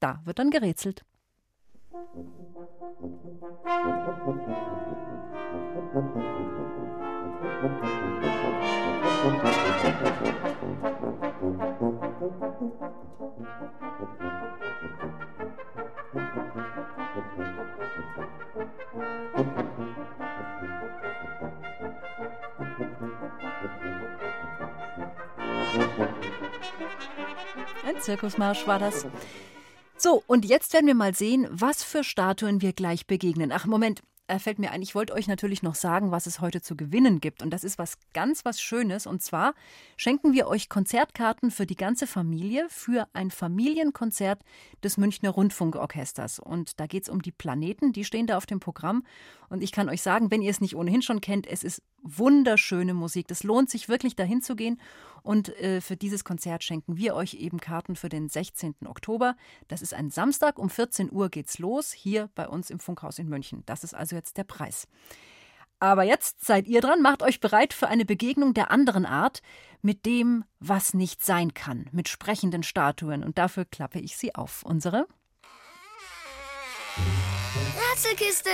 da 0.00 0.22
wird 0.24 0.38
dann 0.38 0.50
gerätselt. 0.50 1.04
Musik 1.92 2.24
Zirkusmarsch 28.04 28.66
war 28.66 28.78
das. 28.78 29.06
So, 29.96 30.22
und 30.26 30.44
jetzt 30.44 30.74
werden 30.74 30.86
wir 30.86 30.94
mal 30.94 31.14
sehen, 31.14 31.46
was 31.50 31.82
für 31.82 32.04
Statuen 32.04 32.60
wir 32.60 32.72
gleich 32.72 33.06
begegnen. 33.06 33.50
Ach, 33.50 33.64
Moment, 33.64 34.02
äh, 34.26 34.38
fällt 34.38 34.58
mir 34.58 34.70
ein, 34.70 34.80
ich 34.80 34.94
wollte 34.94 35.12
euch 35.12 35.26
natürlich 35.26 35.62
noch 35.62 35.74
sagen, 35.74 36.10
was 36.10 36.26
es 36.26 36.40
heute 36.40 36.62
zu 36.62 36.76
gewinnen 36.76 37.20
gibt. 37.20 37.42
Und 37.42 37.50
das 37.50 37.62
ist 37.62 37.78
was 37.78 37.98
ganz 38.14 38.44
was 38.44 38.60
Schönes. 38.60 39.06
Und 39.06 39.22
zwar 39.22 39.54
schenken 39.96 40.32
wir 40.32 40.46
euch 40.48 40.68
Konzertkarten 40.68 41.50
für 41.50 41.66
die 41.66 41.76
ganze 41.76 42.06
Familie 42.06 42.66
für 42.70 43.06
ein 43.12 43.30
Familienkonzert 43.30 44.40
des 44.82 44.96
Münchner 44.96 45.30
Rundfunkorchesters. 45.30 46.38
Und 46.38 46.80
da 46.80 46.86
geht 46.86 47.04
es 47.04 47.08
um 47.08 47.20
die 47.20 47.32
Planeten, 47.32 47.92
die 47.92 48.04
stehen 48.04 48.26
da 48.26 48.36
auf 48.36 48.46
dem 48.46 48.60
Programm. 48.60 49.04
Und 49.54 49.62
ich 49.62 49.70
kann 49.70 49.88
euch 49.88 50.02
sagen, 50.02 50.32
wenn 50.32 50.42
ihr 50.42 50.50
es 50.50 50.60
nicht 50.60 50.74
ohnehin 50.74 51.00
schon 51.00 51.20
kennt, 51.20 51.46
es 51.46 51.62
ist 51.62 51.80
wunderschöne 52.02 52.92
Musik. 52.92 53.28
Das 53.28 53.44
lohnt 53.44 53.70
sich 53.70 53.88
wirklich 53.88 54.16
dahin 54.16 54.42
zu 54.42 54.56
gehen. 54.56 54.80
Und 55.22 55.56
äh, 55.60 55.80
für 55.80 55.96
dieses 55.96 56.24
Konzert 56.24 56.64
schenken 56.64 56.96
wir 56.96 57.14
euch 57.14 57.34
eben 57.34 57.60
Karten 57.60 57.94
für 57.94 58.08
den 58.08 58.28
16. 58.28 58.74
Oktober. 58.84 59.36
Das 59.68 59.80
ist 59.80 59.94
ein 59.94 60.10
Samstag, 60.10 60.58
um 60.58 60.70
14 60.70 61.12
Uhr 61.12 61.28
geht's 61.28 61.60
los, 61.60 61.92
hier 61.92 62.30
bei 62.34 62.48
uns 62.48 62.68
im 62.68 62.80
Funkhaus 62.80 63.20
in 63.20 63.28
München. 63.28 63.62
Das 63.64 63.84
ist 63.84 63.94
also 63.94 64.16
jetzt 64.16 64.38
der 64.38 64.42
Preis. 64.42 64.88
Aber 65.78 66.02
jetzt 66.02 66.44
seid 66.44 66.66
ihr 66.66 66.80
dran, 66.80 67.00
macht 67.00 67.22
euch 67.22 67.38
bereit 67.38 67.74
für 67.74 67.86
eine 67.86 68.04
Begegnung 68.04 68.54
der 68.54 68.72
anderen 68.72 69.06
Art 69.06 69.40
mit 69.82 70.04
dem, 70.04 70.42
was 70.58 70.94
nicht 70.94 71.24
sein 71.24 71.54
kann, 71.54 71.88
mit 71.92 72.08
sprechenden 72.08 72.64
Statuen. 72.64 73.22
Und 73.22 73.38
dafür 73.38 73.66
klappe 73.66 74.00
ich 74.00 74.16
sie 74.16 74.34
auf. 74.34 74.64
Unsere 74.64 75.06
Ratzelkiste! 77.94 78.50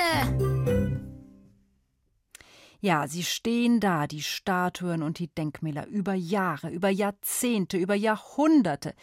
Ja, 2.81 3.07
sie 3.07 3.25
stehen 3.25 3.79
da, 3.79 4.07
die 4.07 4.23
Statuen 4.23 5.03
und 5.03 5.19
die 5.19 5.29
Denkmäler, 5.29 5.87
über 5.87 6.15
Jahre, 6.15 6.71
über 6.71 6.89
Jahrzehnte, 6.89 7.77
über 7.77 7.95
Jahrhunderte. 7.95 8.95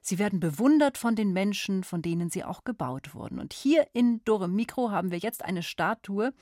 Sie 0.00 0.18
werden 0.18 0.38
bewundert 0.38 0.96
von 0.96 1.16
den 1.16 1.32
Menschen, 1.32 1.82
von 1.82 2.00
denen 2.00 2.30
sie 2.30 2.44
auch 2.44 2.62
gebaut 2.62 3.14
wurden. 3.14 3.40
Und 3.40 3.52
hier 3.52 3.88
in 3.92 4.24
Dore 4.24 4.48
Mikro 4.48 4.90
haben 4.90 5.10
wir 5.10 5.18
jetzt 5.18 5.44
eine 5.44 5.64
Statue, 5.64 6.32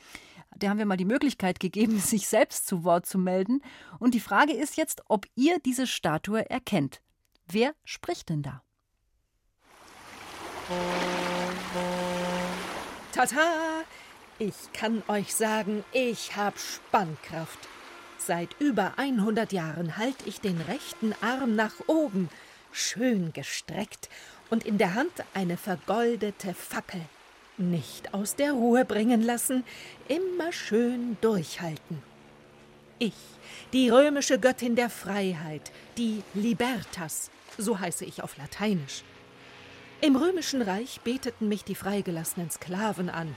der 0.55 0.71
haben 0.71 0.79
wir 0.79 0.87
mal 0.87 0.99
die 0.99 1.07
Möglichkeit 1.07 1.61
gegeben, 1.61 1.99
sich 1.99 2.29
selbst 2.29 2.67
zu 2.67 2.85
Wort 2.85 3.07
zu 3.07 3.19
melden. 3.19 3.63
Und 3.99 4.15
die 4.15 4.21
Frage 4.21 4.53
ist 4.53 4.77
jetzt, 4.77 5.03
ob 5.09 5.27
ihr 5.35 5.59
diese 5.61 5.87
Statue 5.87 6.49
erkennt. 6.49 7.01
Wer 7.47 7.75
spricht 7.85 8.29
denn 8.29 8.43
da? 8.43 8.63
Tata! 13.13 13.85
Ich 14.39 14.71
kann 14.75 15.03
euch 15.09 15.35
sagen, 15.35 15.83
ich 15.93 16.37
hab 16.37 16.59
Spannkraft. 16.59 17.59
Seit 18.19 18.51
über 18.59 18.93
100 18.99 19.51
Jahren 19.51 19.97
halte 19.97 20.29
ich 20.29 20.43
den 20.43 20.61
rechten 20.61 21.15
Arm 21.23 21.57
nach 21.57 21.73
oben, 21.87 22.29
schön 22.71 23.33
gestreckt, 23.33 24.11
und 24.51 24.67
in 24.67 24.77
der 24.77 24.95
Hand 24.95 25.13
eine 25.33 25.57
vergoldete 25.57 26.53
Fackel. 26.53 27.01
Nicht 27.57 28.13
aus 28.13 28.37
der 28.37 28.53
Ruhe 28.53 28.85
bringen 28.85 29.23
lassen, 29.23 29.65
immer 30.07 30.53
schön 30.53 31.17
durchhalten. 31.23 32.03
Ich, 32.99 33.15
die 33.73 33.89
römische 33.89 34.39
Göttin 34.39 34.77
der 34.77 34.91
Freiheit, 34.91 35.73
die 35.97 36.23
Libertas, 36.35 37.31
so 37.57 37.81
heiße 37.81 38.05
ich 38.05 38.23
auf 38.23 38.37
Lateinisch. 38.37 39.03
Im 40.03 40.15
römischen 40.15 40.61
Reich 40.61 41.01
beteten 41.01 41.49
mich 41.49 41.65
die 41.65 41.75
freigelassenen 41.75 42.51
Sklaven 42.51 43.09
an. 43.09 43.35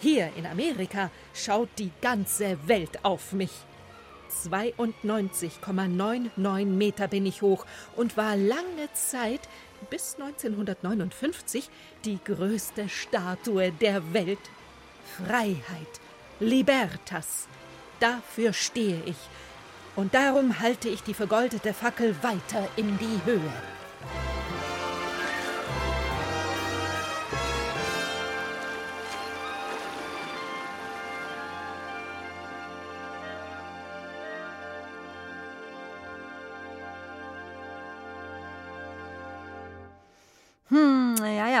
Hier 0.00 0.30
in 0.36 0.46
Amerika 0.46 1.10
schaut 1.34 1.68
die 1.78 1.90
ganze 2.00 2.56
Welt 2.66 3.04
auf 3.04 3.32
mich. 3.32 3.50
92,99 4.30 6.64
Meter 6.64 7.06
bin 7.06 7.26
ich 7.26 7.42
hoch 7.42 7.66
und 7.96 8.16
war 8.16 8.34
lange 8.34 8.90
Zeit, 8.94 9.40
bis 9.90 10.16
1959, 10.18 11.68
die 12.06 12.18
größte 12.24 12.88
Statue 12.88 13.72
der 13.72 14.14
Welt. 14.14 14.38
Freiheit, 15.18 16.00
Libertas, 16.38 17.46
dafür 17.98 18.54
stehe 18.54 19.02
ich. 19.04 19.18
Und 19.96 20.14
darum 20.14 20.60
halte 20.60 20.88
ich 20.88 21.02
die 21.02 21.14
vergoldete 21.14 21.74
Fackel 21.74 22.14
weiter 22.22 22.68
in 22.76 22.96
die 22.98 23.20
Höhe. 23.26 23.52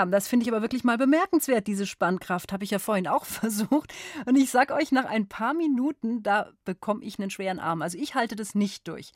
Ja, 0.00 0.06
das 0.06 0.28
finde 0.28 0.44
ich 0.44 0.50
aber 0.50 0.62
wirklich 0.62 0.82
mal 0.82 0.96
bemerkenswert, 0.96 1.66
diese 1.66 1.86
Spannkraft. 1.86 2.54
Habe 2.54 2.64
ich 2.64 2.70
ja 2.70 2.78
vorhin 2.78 3.06
auch 3.06 3.24
versucht. 3.26 3.92
Und 4.24 4.36
ich 4.36 4.50
sag 4.50 4.70
euch, 4.70 4.92
nach 4.92 5.04
ein 5.04 5.28
paar 5.28 5.52
Minuten, 5.52 6.22
da 6.22 6.52
bekomme 6.64 7.04
ich 7.04 7.18
einen 7.18 7.28
schweren 7.28 7.58
Arm. 7.58 7.82
Also 7.82 7.98
ich 7.98 8.14
halte 8.14 8.34
das 8.34 8.54
nicht 8.54 8.88
durch. 8.88 9.12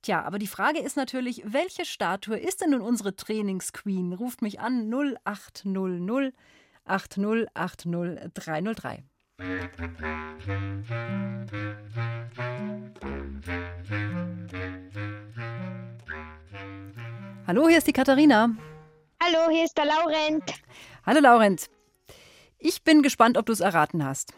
Tja, 0.00 0.22
aber 0.22 0.38
die 0.38 0.46
Frage 0.46 0.78
ist 0.78 0.96
natürlich, 0.96 1.42
welche 1.44 1.84
Statue 1.84 2.38
ist 2.38 2.62
denn 2.62 2.70
nun 2.70 2.80
unsere 2.80 3.14
Trainingsqueen? 3.14 4.14
Ruft 4.14 4.40
mich 4.40 4.60
an 4.60 4.90
0800 4.90 6.32
8080 6.86 8.30
303. 8.32 9.04
Hallo, 17.46 17.68
hier 17.68 17.76
ist 17.76 17.86
die 17.86 17.92
Katharina. 17.92 18.54
Hallo, 19.24 19.50
hier 19.50 19.64
ist 19.64 19.76
der 19.78 19.86
Laurent. 19.86 20.42
Hallo 21.06 21.20
Laurent. 21.20 21.70
Ich 22.58 22.82
bin 22.82 23.02
gespannt, 23.02 23.38
ob 23.38 23.46
du 23.46 23.52
es 23.52 23.60
erraten 23.60 24.04
hast. 24.04 24.34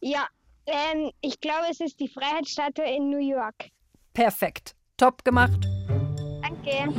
Ja, 0.00 0.26
ähm, 0.66 1.10
ich 1.20 1.40
glaube, 1.40 1.66
es 1.70 1.80
ist 1.80 1.98
die 1.98 2.08
Freiheitsstatue 2.08 2.84
in 2.84 3.10
New 3.10 3.18
York. 3.18 3.70
Perfekt. 4.14 4.74
Top 4.96 5.24
gemacht. 5.24 5.66
Danke. 6.42 6.94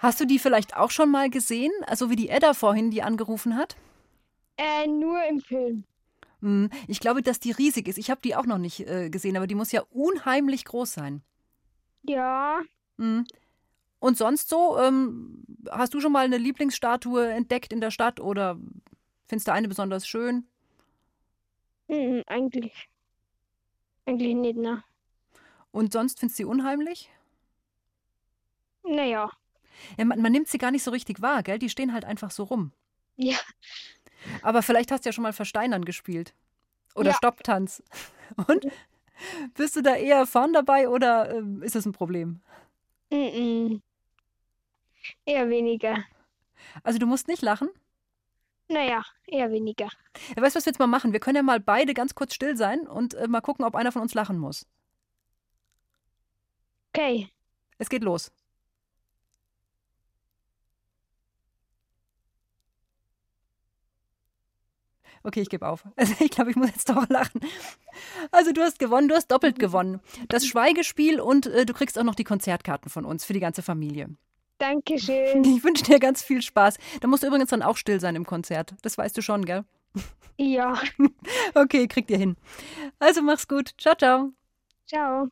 Hast 0.00 0.20
du 0.20 0.26
die 0.26 0.38
vielleicht 0.38 0.76
auch 0.76 0.90
schon 0.90 1.10
mal 1.10 1.30
gesehen? 1.30 1.72
Also 1.86 2.10
wie 2.10 2.16
die 2.16 2.28
Edda 2.28 2.52
vorhin 2.54 2.90
die 2.90 3.02
angerufen 3.02 3.56
hat? 3.56 3.76
Äh, 4.56 4.86
nur 4.86 5.24
im 5.24 5.40
Film. 5.40 5.84
Hm, 6.40 6.70
Ich 6.86 7.00
glaube, 7.00 7.22
dass 7.22 7.40
die 7.40 7.52
riesig 7.52 7.88
ist. 7.88 7.98
Ich 7.98 8.10
habe 8.10 8.20
die 8.22 8.36
auch 8.36 8.46
noch 8.46 8.58
nicht 8.58 8.80
äh, 8.80 9.08
gesehen, 9.08 9.36
aber 9.36 9.46
die 9.46 9.54
muss 9.54 9.72
ja 9.72 9.82
unheimlich 9.90 10.64
groß 10.64 10.92
sein. 10.92 11.22
Ja, 12.06 12.62
Hm. 12.98 13.24
Und 13.98 14.18
sonst 14.18 14.48
so? 14.48 14.78
Ähm, 14.78 15.44
hast 15.70 15.94
du 15.94 16.00
schon 16.00 16.12
mal 16.12 16.24
eine 16.24 16.38
Lieblingsstatue 16.38 17.30
entdeckt 17.32 17.72
in 17.72 17.80
der 17.80 17.90
Stadt 17.90 18.20
oder 18.20 18.58
findest 19.26 19.48
du 19.48 19.52
eine 19.52 19.68
besonders 19.68 20.06
schön? 20.06 20.46
hm, 21.88 22.22
eigentlich. 22.26 22.88
Eigentlich 24.06 24.34
nicht, 24.34 24.56
ne? 24.58 24.84
Und 25.70 25.92
sonst 25.92 26.20
findest 26.20 26.38
du 26.38 26.42
sie 26.42 26.44
unheimlich? 26.44 27.10
Naja. 28.84 29.30
Ja, 29.98 30.04
man, 30.04 30.20
man 30.20 30.32
nimmt 30.32 30.48
sie 30.48 30.58
gar 30.58 30.70
nicht 30.70 30.82
so 30.84 30.90
richtig 30.90 31.20
wahr, 31.22 31.42
gell? 31.42 31.58
Die 31.58 31.70
stehen 31.70 31.92
halt 31.92 32.04
einfach 32.04 32.30
so 32.30 32.44
rum. 32.44 32.72
Ja. 33.16 33.38
Aber 34.42 34.62
vielleicht 34.62 34.90
hast 34.90 35.04
du 35.04 35.08
ja 35.08 35.12
schon 35.12 35.22
mal 35.22 35.32
Versteinern 35.32 35.84
gespielt. 35.84 36.34
Oder 36.94 37.10
Ja. 37.10 37.16
Stopptanz. 37.16 37.82
Und? 38.46 38.66
Bist 39.54 39.76
du 39.76 39.82
da 39.82 39.96
eher 39.96 40.26
vorn 40.26 40.52
dabei 40.52 40.88
oder 40.88 41.34
ähm, 41.34 41.62
ist 41.62 41.74
das 41.74 41.86
ein 41.86 41.92
Problem? 41.92 42.40
Mm-mm. 43.10 43.80
Eher 45.24 45.48
weniger. 45.48 46.04
Also 46.82 46.98
du 46.98 47.06
musst 47.06 47.28
nicht 47.28 47.42
lachen. 47.42 47.68
Naja, 48.68 49.02
eher 49.26 49.50
weniger. 49.50 49.88
Ja, 50.34 50.42
weißt 50.42 50.54
du, 50.54 50.58
was 50.58 50.66
wir 50.66 50.70
jetzt 50.70 50.78
mal 50.78 50.86
machen? 50.86 51.12
Wir 51.12 51.20
können 51.20 51.36
ja 51.36 51.42
mal 51.42 51.60
beide 51.60 51.92
ganz 51.92 52.14
kurz 52.14 52.34
still 52.34 52.56
sein 52.56 52.86
und 52.86 53.14
äh, 53.14 53.28
mal 53.28 53.42
gucken, 53.42 53.64
ob 53.64 53.74
einer 53.74 53.92
von 53.92 54.02
uns 54.02 54.14
lachen 54.14 54.38
muss. 54.38 54.66
Okay. 56.92 57.28
Es 57.78 57.88
geht 57.88 58.02
los. 58.02 58.32
Okay, 65.24 65.40
ich 65.40 65.48
gebe 65.48 65.66
auf. 65.66 65.84
Also 65.96 66.14
ich 66.20 66.30
glaube, 66.30 66.50
ich 66.50 66.56
muss 66.56 66.68
jetzt 66.68 66.88
doch 66.88 67.08
lachen. 67.08 67.40
Also 68.30 68.52
du 68.52 68.60
hast 68.60 68.78
gewonnen, 68.78 69.08
du 69.08 69.14
hast 69.14 69.28
doppelt 69.28 69.58
gewonnen. 69.58 70.00
Das 70.28 70.46
Schweigespiel 70.46 71.20
und 71.20 71.46
äh, 71.46 71.64
du 71.64 71.72
kriegst 71.72 71.98
auch 71.98 72.04
noch 72.04 72.14
die 72.14 72.24
Konzertkarten 72.24 72.90
von 72.90 73.04
uns 73.04 73.24
für 73.24 73.32
die 73.32 73.40
ganze 73.40 73.62
Familie. 73.62 74.10
Dankeschön. 74.58 75.42
Ich 75.56 75.64
wünsche 75.64 75.84
dir 75.84 75.98
ganz 75.98 76.22
viel 76.22 76.42
Spaß. 76.42 76.76
Da 77.00 77.08
musst 77.08 77.22
du 77.22 77.26
übrigens 77.26 77.50
dann 77.50 77.62
auch 77.62 77.78
still 77.78 78.00
sein 78.00 78.14
im 78.16 78.26
Konzert. 78.26 78.74
Das 78.82 78.98
weißt 78.98 79.16
du 79.16 79.22
schon, 79.22 79.44
gell? 79.44 79.64
Ja. 80.36 80.78
Okay, 81.54 81.86
kriegt 81.86 82.10
ihr 82.10 82.18
hin. 82.18 82.36
Also 82.98 83.22
mach's 83.22 83.48
gut. 83.48 83.74
Ciao, 83.78 83.94
ciao. 83.94 84.32
Ciao. 84.86 85.28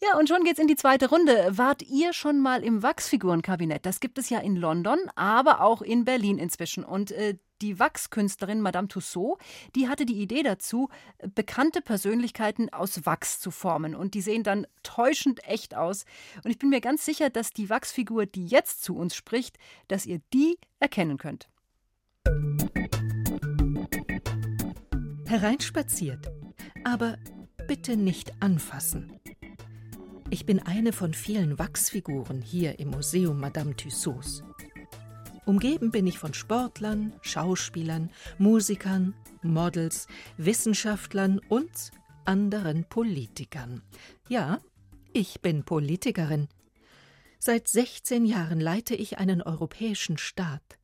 Ja, 0.00 0.16
und 0.16 0.28
schon 0.28 0.44
geht's 0.44 0.58
in 0.58 0.68
die 0.68 0.76
zweite 0.76 1.08
Runde. 1.08 1.48
Wart 1.50 1.82
ihr 1.82 2.12
schon 2.12 2.40
mal 2.40 2.62
im 2.62 2.82
Wachsfigurenkabinett? 2.82 3.84
Das 3.84 4.00
gibt 4.00 4.18
es 4.18 4.30
ja 4.30 4.38
in 4.38 4.56
London, 4.56 4.98
aber 5.16 5.60
auch 5.60 5.82
in 5.82 6.04
Berlin 6.04 6.38
inzwischen. 6.38 6.84
Und 6.84 7.10
äh, 7.10 7.36
Die 7.60 7.78
Wachskünstlerin 7.78 8.60
Madame 8.60 8.88
Tussaud, 8.88 9.38
die 9.74 9.88
hatte 9.88 10.06
die 10.06 10.20
Idee 10.20 10.42
dazu, 10.42 10.88
bekannte 11.34 11.82
Persönlichkeiten 11.82 12.72
aus 12.72 13.04
Wachs 13.04 13.40
zu 13.40 13.50
formen. 13.50 13.94
Und 13.96 14.14
die 14.14 14.20
sehen 14.20 14.44
dann 14.44 14.66
täuschend 14.82 15.44
echt 15.44 15.74
aus. 15.74 16.04
Und 16.44 16.50
ich 16.50 16.58
bin 16.58 16.68
mir 16.68 16.80
ganz 16.80 17.04
sicher, 17.04 17.30
dass 17.30 17.52
die 17.52 17.68
Wachsfigur, 17.68 18.26
die 18.26 18.46
jetzt 18.46 18.84
zu 18.84 18.96
uns 18.96 19.16
spricht, 19.16 19.58
dass 19.88 20.06
ihr 20.06 20.20
die 20.32 20.58
erkennen 20.78 21.18
könnt. 21.18 21.48
Hereinspaziert, 25.26 26.30
aber 26.84 27.18
bitte 27.66 27.96
nicht 27.96 28.32
anfassen. 28.40 29.12
Ich 30.30 30.46
bin 30.46 30.60
eine 30.60 30.92
von 30.92 31.14
vielen 31.14 31.58
Wachsfiguren 31.58 32.42
hier 32.42 32.78
im 32.78 32.90
Museum 32.90 33.40
Madame 33.40 33.74
Tussauds. 33.74 34.42
Umgeben 35.48 35.90
bin 35.90 36.06
ich 36.06 36.18
von 36.18 36.34
Sportlern, 36.34 37.14
Schauspielern, 37.22 38.10
Musikern, 38.36 39.14
Models, 39.40 40.06
Wissenschaftlern 40.36 41.40
und 41.48 41.90
anderen 42.26 42.84
Politikern. 42.84 43.80
Ja, 44.28 44.60
ich 45.14 45.40
bin 45.40 45.64
Politikerin. 45.64 46.48
Seit 47.38 47.66
16 47.66 48.26
Jahren 48.26 48.60
leite 48.60 48.94
ich 48.94 49.16
einen 49.16 49.40
europäischen 49.40 50.18
Staat. 50.18 50.78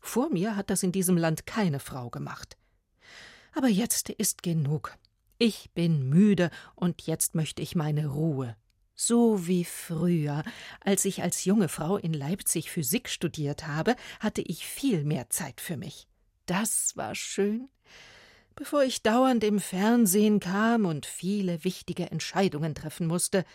Vor 0.00 0.28
mir 0.28 0.54
hat 0.54 0.68
das 0.68 0.82
in 0.82 0.92
diesem 0.92 1.16
Land 1.16 1.46
keine 1.46 1.80
Frau 1.80 2.10
gemacht. 2.10 2.58
Aber 3.54 3.68
jetzt 3.68 4.10
ist 4.10 4.42
genug. 4.42 4.98
Ich 5.38 5.70
bin 5.72 6.10
müde 6.10 6.50
und 6.74 7.06
jetzt 7.06 7.34
möchte 7.34 7.62
ich 7.62 7.74
meine 7.74 8.08
Ruhe. 8.08 8.54
So 9.02 9.46
wie 9.46 9.64
früher, 9.64 10.42
als 10.80 11.06
ich 11.06 11.22
als 11.22 11.46
junge 11.46 11.70
Frau 11.70 11.96
in 11.96 12.12
Leipzig 12.12 12.70
Physik 12.70 13.08
studiert 13.08 13.66
habe, 13.66 13.96
hatte 14.20 14.42
ich 14.42 14.66
viel 14.66 15.04
mehr 15.04 15.30
Zeit 15.30 15.62
für 15.62 15.78
mich. 15.78 16.06
Das 16.44 16.98
war 16.98 17.14
schön. 17.14 17.70
Bevor 18.54 18.82
ich 18.82 19.02
dauernd 19.02 19.42
im 19.42 19.58
Fernsehen 19.58 20.38
kam 20.38 20.84
und 20.84 21.06
viele 21.06 21.64
wichtige 21.64 22.10
Entscheidungen 22.10 22.74
treffen 22.74 23.06
musste. 23.06 23.46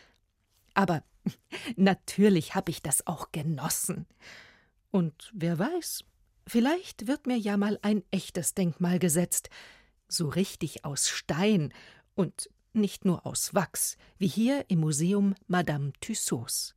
Aber 0.73 1.03
natürlich 1.75 2.55
habe 2.55 2.71
ich 2.71 2.81
das 2.81 3.05
auch 3.05 3.31
genossen. 3.31 4.07
Und 4.89 5.31
wer 5.31 5.59
weiß, 5.59 6.05
vielleicht 6.47 7.05
wird 7.05 7.27
mir 7.27 7.37
ja 7.37 7.55
mal 7.55 7.77
ein 7.83 8.01
echtes 8.09 8.55
Denkmal 8.55 8.97
gesetzt, 8.97 9.51
so 10.07 10.27
richtig 10.27 10.85
aus 10.85 11.07
Stein 11.07 11.71
und 12.15 12.49
nicht 12.75 13.05
nur 13.05 13.25
aus 13.25 13.53
Wachs, 13.53 13.97
wie 14.17 14.27
hier 14.27 14.65
im 14.67 14.79
Museum 14.79 15.35
Madame 15.47 15.93
Tussauds. 16.01 16.75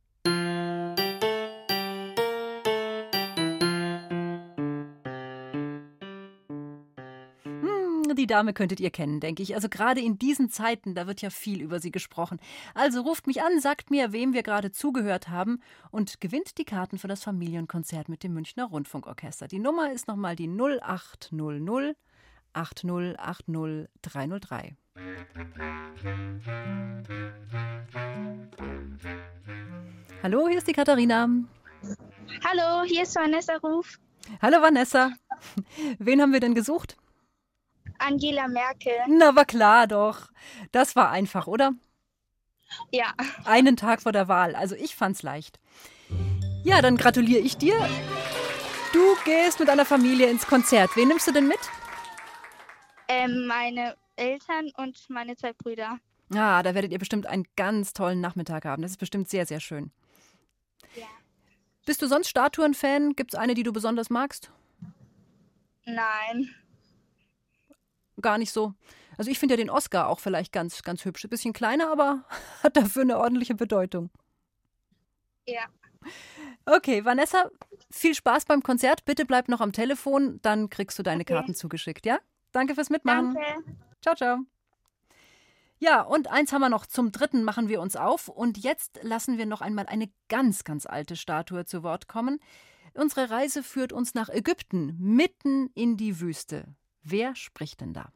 Hm, 7.43 8.15
die 8.15 8.27
Dame 8.27 8.53
könntet 8.53 8.79
ihr 8.79 8.91
kennen, 8.91 9.19
denke 9.19 9.43
ich. 9.43 9.55
Also 9.55 9.69
gerade 9.69 10.01
in 10.01 10.17
diesen 10.17 10.49
Zeiten, 10.49 10.95
da 10.95 11.07
wird 11.07 11.21
ja 11.21 11.29
viel 11.29 11.61
über 11.61 11.79
sie 11.79 11.91
gesprochen. 11.91 12.39
Also 12.73 13.01
ruft 13.01 13.27
mich 13.27 13.41
an, 13.41 13.59
sagt 13.59 13.91
mir, 13.91 14.11
wem 14.11 14.33
wir 14.33 14.43
gerade 14.43 14.71
zugehört 14.71 15.29
haben 15.29 15.61
und 15.91 16.21
gewinnt 16.21 16.57
die 16.57 16.65
Karten 16.65 16.97
für 16.97 17.07
das 17.07 17.23
Familienkonzert 17.23 18.09
mit 18.09 18.23
dem 18.23 18.33
Münchner 18.33 18.65
Rundfunkorchester. 18.65 19.47
Die 19.47 19.59
Nummer 19.59 19.91
ist 19.91 20.07
nochmal 20.07 20.35
die 20.35 20.47
0800 20.47 21.95
8080 22.53 23.89
303. 24.01 24.75
Hallo, 30.23 30.47
hier 30.47 30.57
ist 30.57 30.67
die 30.67 30.73
Katharina. 30.73 31.27
Hallo, 32.43 32.83
hier 32.85 33.03
ist 33.03 33.15
Vanessa 33.15 33.55
Ruf. 33.57 33.99
Hallo 34.41 34.61
Vanessa. 34.61 35.11
Wen 35.99 36.21
haben 36.21 36.33
wir 36.33 36.39
denn 36.39 36.55
gesucht? 36.55 36.97
Angela 37.99 38.47
Merkel. 38.47 38.93
Na, 39.07 39.35
war 39.35 39.45
klar 39.45 39.87
doch. 39.87 40.29
Das 40.71 40.95
war 40.95 41.09
einfach, 41.09 41.47
oder? 41.47 41.73
Ja. 42.91 43.13
Einen 43.45 43.77
Tag 43.77 44.01
vor 44.01 44.11
der 44.11 44.27
Wahl. 44.27 44.55
Also 44.55 44.75
ich 44.75 44.95
fand's 44.95 45.23
leicht. 45.23 45.59
Ja, 46.63 46.81
dann 46.81 46.97
gratuliere 46.97 47.41
ich 47.41 47.57
dir. 47.57 47.75
Du 48.93 49.15
gehst 49.25 49.59
mit 49.59 49.69
deiner 49.69 49.85
Familie 49.85 50.29
ins 50.29 50.47
Konzert. 50.47 50.95
Wen 50.95 51.07
nimmst 51.07 51.27
du 51.27 51.31
denn 51.31 51.47
mit? 51.47 51.59
Ähm, 53.07 53.47
meine 53.47 53.95
Eltern 54.19 54.71
und 54.77 55.09
meine 55.09 55.35
zwei 55.35 55.53
Brüder. 55.53 55.99
Ah, 56.33 56.61
da 56.61 56.75
werdet 56.75 56.91
ihr 56.91 56.99
bestimmt 56.99 57.25
einen 57.25 57.45
ganz 57.55 57.93
tollen 57.93 58.21
Nachmittag 58.21 58.65
haben. 58.65 58.81
Das 58.81 58.91
ist 58.91 58.97
bestimmt 58.99 59.29
sehr, 59.29 59.45
sehr 59.45 59.59
schön. 59.59 59.91
Ja. 60.95 61.07
Bist 61.85 62.01
du 62.01 62.07
sonst 62.07 62.29
Statuen-Fan? 62.29 63.15
Gibt 63.15 63.33
es 63.33 63.39
eine, 63.39 63.55
die 63.55 63.63
du 63.63 63.73
besonders 63.73 64.09
magst? 64.09 64.51
Nein. 65.85 66.53
Gar 68.21 68.37
nicht 68.37 68.51
so. 68.51 68.73
Also 69.17 69.31
ich 69.31 69.39
finde 69.39 69.53
ja 69.53 69.57
den 69.57 69.69
Oscar 69.69 70.07
auch 70.07 70.19
vielleicht 70.19 70.51
ganz, 70.51 70.83
ganz 70.83 71.03
hübsch. 71.03 71.25
Ein 71.25 71.29
bisschen 71.29 71.53
kleiner, 71.53 71.91
aber 71.91 72.25
hat 72.63 72.77
dafür 72.77 73.01
eine 73.01 73.17
ordentliche 73.17 73.55
Bedeutung. 73.55 74.11
Ja. 75.47 75.63
Okay, 76.65 77.03
Vanessa, 77.03 77.49
viel 77.89 78.13
Spaß 78.13 78.45
beim 78.45 78.61
Konzert. 78.61 79.03
Bitte 79.05 79.25
bleib 79.25 79.49
noch 79.49 79.61
am 79.61 79.71
Telefon, 79.71 80.39
dann 80.43 80.69
kriegst 80.69 80.99
du 80.99 81.03
deine 81.03 81.23
Okay. 81.23 81.33
Karten 81.33 81.55
zugeschickt, 81.55 82.05
ja? 82.05 82.19
Danke 82.51 82.75
fürs 82.75 82.89
Mitmachen. 82.89 83.33
Danke. 83.33 83.88
Ciao, 84.01 84.15
ciao. 84.15 84.39
Ja, 85.79 86.01
und 86.01 86.27
eins 86.27 86.51
haben 86.51 86.61
wir 86.61 86.69
noch. 86.69 86.85
Zum 86.85 87.11
dritten 87.11 87.43
machen 87.43 87.69
wir 87.69 87.81
uns 87.81 87.95
auf. 87.95 88.27
Und 88.27 88.57
jetzt 88.57 88.99
lassen 89.01 89.37
wir 89.37 89.45
noch 89.45 89.61
einmal 89.61 89.85
eine 89.85 90.09
ganz, 90.27 90.65
ganz 90.65 90.85
alte 90.85 91.15
Statue 91.15 91.65
zu 91.65 91.83
Wort 91.83 92.07
kommen. 92.07 92.39
Unsere 92.93 93.29
Reise 93.29 93.63
führt 93.63 93.93
uns 93.93 94.13
nach 94.13 94.29
Ägypten, 94.29 94.95
mitten 94.99 95.69
in 95.73 95.95
die 95.95 96.19
Wüste. 96.19 96.65
Wer 97.01 97.35
spricht 97.35 97.81
denn 97.81 97.93
da? 97.93 98.11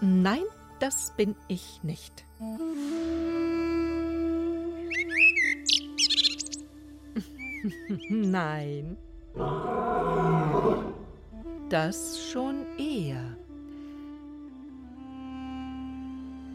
Nein, 0.00 0.44
das 0.80 1.16
bin 1.16 1.34
ich 1.48 1.82
nicht. 1.82 2.26
Nein. 8.10 8.98
Das 11.68 12.20
schon 12.30 12.64
eher. 12.78 13.36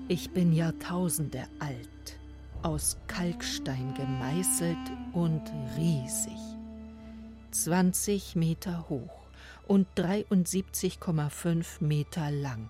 Ich 0.07 0.31
bin 0.31 0.51
Jahrtausende 0.51 1.43
alt, 1.59 2.19
aus 2.63 2.97
Kalkstein 3.07 3.93
gemeißelt 3.93 4.77
und 5.13 5.41
riesig. 5.77 6.37
20 7.51 8.35
Meter 8.35 8.89
hoch 8.89 9.27
und 9.67 9.87
73,5 9.95 11.83
Meter 11.83 12.31
lang. 12.31 12.69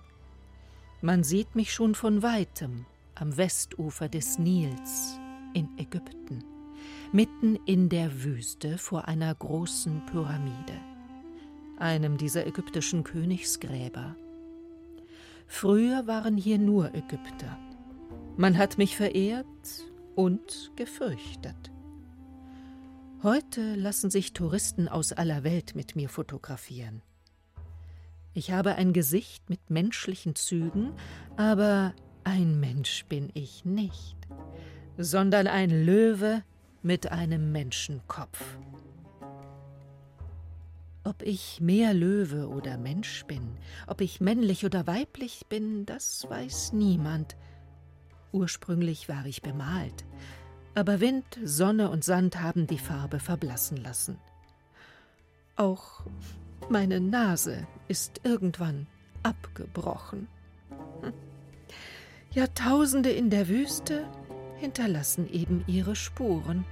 Man 1.00 1.24
sieht 1.24 1.56
mich 1.56 1.72
schon 1.72 1.94
von 1.94 2.22
weitem 2.22 2.86
am 3.14 3.36
Westufer 3.36 4.08
des 4.08 4.38
Nils 4.38 5.18
in 5.54 5.68
Ägypten, 5.78 6.44
mitten 7.12 7.56
in 7.66 7.90
der 7.90 8.24
Wüste 8.24 8.78
vor 8.78 9.06
einer 9.06 9.34
großen 9.34 10.06
Pyramide, 10.06 10.80
einem 11.78 12.16
dieser 12.16 12.46
ägyptischen 12.46 13.04
Königsgräber. 13.04 14.16
Früher 15.46 16.06
waren 16.06 16.38
hier 16.38 16.58
nur 16.58 16.94
Ägypter. 16.94 17.58
Man 18.38 18.56
hat 18.56 18.78
mich 18.78 18.96
verehrt 18.96 19.46
und 20.14 20.72
gefürchtet. 20.74 21.70
Heute 23.22 23.74
lassen 23.74 24.10
sich 24.10 24.32
Touristen 24.32 24.88
aus 24.88 25.12
aller 25.12 25.44
Welt 25.44 25.74
mit 25.74 25.94
mir 25.94 26.08
fotografieren. 26.08 27.02
Ich 28.32 28.52
habe 28.52 28.76
ein 28.76 28.94
Gesicht 28.94 29.50
mit 29.50 29.68
menschlichen 29.68 30.34
Zügen, 30.34 30.94
aber 31.36 31.94
ein 32.24 32.58
Mensch 32.58 33.04
bin 33.04 33.28
ich 33.34 33.66
nicht, 33.66 34.16
sondern 34.96 35.46
ein 35.46 35.68
Löwe 35.68 36.42
mit 36.82 37.12
einem 37.12 37.52
Menschenkopf. 37.52 38.58
Ob 41.04 41.22
ich 41.22 41.60
mehr 41.60 41.94
Löwe 41.94 42.48
oder 42.48 42.78
Mensch 42.78 43.24
bin, 43.26 43.56
ob 43.86 44.00
ich 44.00 44.20
männlich 44.20 44.64
oder 44.64 44.86
weiblich 44.86 45.46
bin, 45.48 45.84
das 45.84 46.26
weiß 46.28 46.72
niemand. 46.72 47.36
Ursprünglich 48.30 49.08
war 49.08 49.26
ich 49.26 49.42
bemalt, 49.42 50.04
aber 50.74 51.00
Wind, 51.00 51.24
Sonne 51.44 51.90
und 51.90 52.04
Sand 52.04 52.40
haben 52.40 52.66
die 52.66 52.78
Farbe 52.78 53.18
verblassen 53.18 53.76
lassen. 53.76 54.18
Auch 55.56 56.04
meine 56.68 57.00
Nase 57.00 57.66
ist 57.88 58.20
irgendwann 58.24 58.86
abgebrochen. 59.22 60.28
Hm. 61.02 61.12
Jahrtausende 62.32 63.10
in 63.10 63.28
der 63.28 63.48
Wüste 63.48 64.06
hinterlassen 64.58 65.28
eben 65.30 65.64
ihre 65.66 65.96
Spuren. 65.96 66.64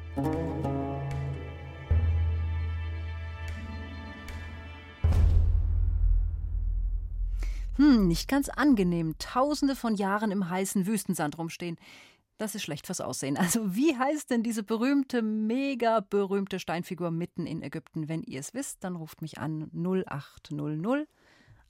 Hm, 7.76 8.08
nicht 8.08 8.28
ganz 8.28 8.48
angenehm. 8.48 9.14
Tausende 9.18 9.74
von 9.74 9.94
Jahren 9.94 10.30
im 10.30 10.50
heißen 10.50 10.86
Wüstensand 10.86 11.38
rumstehen. 11.38 11.76
Das 12.36 12.54
ist 12.54 12.62
schlecht 12.62 12.86
fürs 12.86 13.00
Aussehen. 13.00 13.36
Also, 13.36 13.74
wie 13.74 13.96
heißt 13.96 14.30
denn 14.30 14.42
diese 14.42 14.62
berühmte, 14.62 15.22
mega 15.22 16.00
berühmte 16.00 16.58
Steinfigur 16.58 17.10
mitten 17.10 17.46
in 17.46 17.62
Ägypten? 17.62 18.08
Wenn 18.08 18.22
ihr 18.22 18.40
es 18.40 18.54
wisst, 18.54 18.82
dann 18.82 18.96
ruft 18.96 19.22
mich 19.22 19.38
an 19.38 19.70
0800 19.74 21.06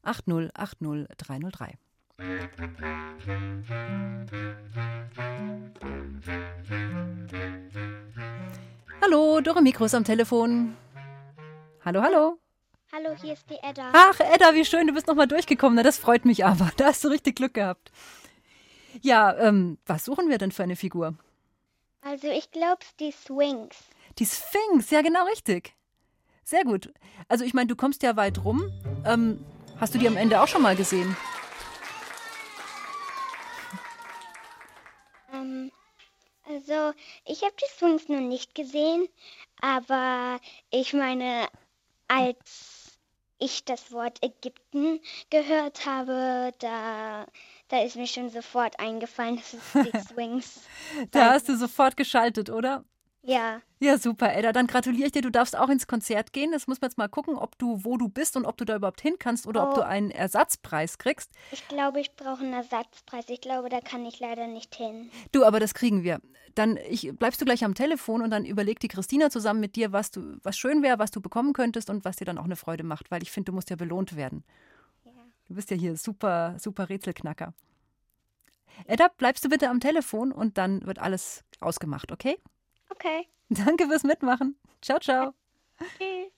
8080 0.03 1.09
303. 1.17 1.75
Hallo, 9.01 9.41
Dore 9.41 9.67
ist 9.87 9.95
am 9.95 10.05
Telefon. 10.05 10.77
Hallo, 11.83 12.03
hallo. 12.03 12.39
Hallo, 12.93 13.17
hier 13.23 13.33
ist 13.33 13.49
die 13.49 13.57
Edda. 13.63 13.91
Ach, 13.95 14.21
Edda, 14.21 14.53
wie 14.53 14.67
schön, 14.67 14.87
du 14.87 14.93
bist 14.93 15.07
nochmal 15.07 15.29
durchgekommen. 15.29 15.77
Na, 15.77 15.83
das 15.83 15.97
freut 15.97 16.27
mich 16.27 16.45
aber. 16.45 16.71
Da 16.77 16.87
hast 16.87 17.03
du 17.05 17.09
richtig 17.09 17.37
Glück 17.37 17.55
gehabt. 17.55 17.91
Ja, 19.01 19.35
ähm, 19.39 19.79
was 19.87 20.05
suchen 20.05 20.29
wir 20.29 20.37
denn 20.37 20.53
für 20.53 20.65
eine 20.65 20.77
Figur? 20.77 21.15
Also 22.03 22.27
ich 22.29 22.51
glaube, 22.51 22.85
die 22.99 23.13
Swings. 23.13 23.77
Die 24.19 24.27
Sphinx, 24.27 24.91
ja 24.91 25.01
genau 25.01 25.25
richtig. 25.25 25.75
Sehr 26.45 26.65
gut. 26.65 26.93
Also 27.29 27.45
ich 27.45 27.55
meine, 27.55 27.69
du 27.69 27.77
kommst 27.77 28.03
ja 28.03 28.17
weit 28.17 28.45
rum. 28.45 28.71
Ähm, 29.07 29.43
hast 29.79 29.95
du 29.95 29.99
die 29.99 30.09
am 30.09 30.19
Ende 30.19 30.43
auch 30.43 30.49
schon 30.49 30.61
mal 30.61 30.77
gesehen? 30.77 31.17
Also 36.61 36.93
ich 37.25 37.43
habe 37.43 37.55
die 37.61 37.79
Swings 37.79 38.09
noch 38.09 38.21
nicht 38.21 38.55
gesehen, 38.55 39.09
aber 39.61 40.41
ich 40.71 40.93
meine, 40.93 41.49
als 42.09 42.99
ich 43.39 43.65
das 43.65 43.93
Wort 43.93 44.23
Ägypten 44.23 45.01
gehört 45.31 45.87
habe, 45.87 46.53
da 46.59 47.27
da 47.69 47.83
ist 47.83 47.97
mir 47.97 48.07
schon 48.07 48.31
sofort 48.31 48.79
eingefallen, 48.81 49.37
dass 49.37 49.55
es 49.55 49.73
die 49.73 49.99
Swings. 50.15 50.61
da 51.13 51.33
hast 51.33 51.49
du 51.49 51.57
sofort 51.57 51.97
geschaltet, 51.97 52.51
oder? 52.51 52.85
Ja. 53.23 53.61
Ja, 53.81 53.99
super, 53.99 54.35
Edda. 54.35 54.53
Dann 54.53 54.67
gratuliere 54.67 55.07
ich 55.07 55.13
dir. 55.13 55.23
Du 55.23 55.31
darfst 55.31 55.57
auch 55.57 55.69
ins 55.69 55.87
Konzert 55.87 56.33
gehen. 56.33 56.53
Das 56.53 56.67
muss 56.67 56.81
man 56.81 56.89
jetzt 56.89 56.99
mal 56.99 57.09
gucken, 57.09 57.37
ob 57.37 57.59
du, 57.59 57.85
wo 57.85 57.97
du 57.97 58.09
bist 58.09 58.37
und 58.37 58.45
ob 58.47 58.57
du 58.57 58.65
da 58.65 58.77
überhaupt 58.77 59.01
hin 59.01 59.17
kannst 59.19 59.47
oder 59.47 59.65
oh. 59.65 59.69
ob 59.69 59.75
du 59.75 59.87
einen 59.87 60.11
Ersatzpreis 60.11 60.99
kriegst. 60.99 61.31
Ich 61.51 61.67
glaube, 61.69 62.01
ich 62.01 62.15
brauche 62.17 62.43
einen 62.43 62.53
Ersatzpreis. 62.53 63.29
Ich 63.29 63.41
glaube, 63.41 63.69
da 63.69 63.81
kann 63.81 64.05
ich 64.07 64.21
leider 64.21 64.47
nicht 64.47 64.75
hin. 64.75 65.11
Du, 65.33 65.45
aber 65.45 65.61
das 65.61 65.75
kriegen 65.75 66.03
wir. 66.03 66.21
Dann 66.55 66.79
ich, 66.89 67.13
bleibst 67.15 67.41
du 67.41 67.45
gleich 67.45 67.65
am 67.65 67.75
Telefon 67.75 68.23
und 68.23 68.31
dann 68.31 68.45
überlegt 68.45 68.83
die 68.83 68.89
Christina 68.89 69.31
zusammen 69.31 69.61
mit 69.61 69.77
dir, 69.77 69.93
was 69.93 70.11
du, 70.11 70.39
was 70.43 70.57
schön 70.57 70.83
wäre, 70.83 70.99
was 70.99 71.11
du 71.11 71.21
bekommen 71.21 71.53
könntest 71.53 71.91
und 71.91 72.05
was 72.05 72.17
dir 72.17 72.25
dann 72.25 72.39
auch 72.39 72.45
eine 72.45 72.57
Freude 72.57 72.85
macht, 72.85 73.11
weil 73.11 73.23
ich 73.23 73.31
finde, 73.31 73.51
du 73.51 73.55
musst 73.55 73.71
ja 73.71 73.77
belohnt 73.77 74.17
werden. 74.17 74.45
Du 75.51 75.57
bist 75.57 75.71
ja 75.71 75.77
hier 75.77 75.97
super, 75.97 76.55
super 76.61 76.89
Rätselknacker. 76.89 77.55
Edda, 78.87 79.09
bleibst 79.09 79.45
du 79.45 79.49
bitte 79.49 79.69
am 79.69 79.81
Telefon 79.81 80.31
und 80.31 80.59
dann 80.59 80.87
wird 80.87 81.01
alles 81.01 81.45
ausgemacht, 81.59 82.13
okay? 82.13 82.39
Okay. 82.91 83.27
Danke 83.49 83.87
fürs 83.89 84.05
Mitmachen. 84.05 84.57
Ciao, 84.83 84.99
ciao. 84.99 85.35
Tschüss. 85.99 86.33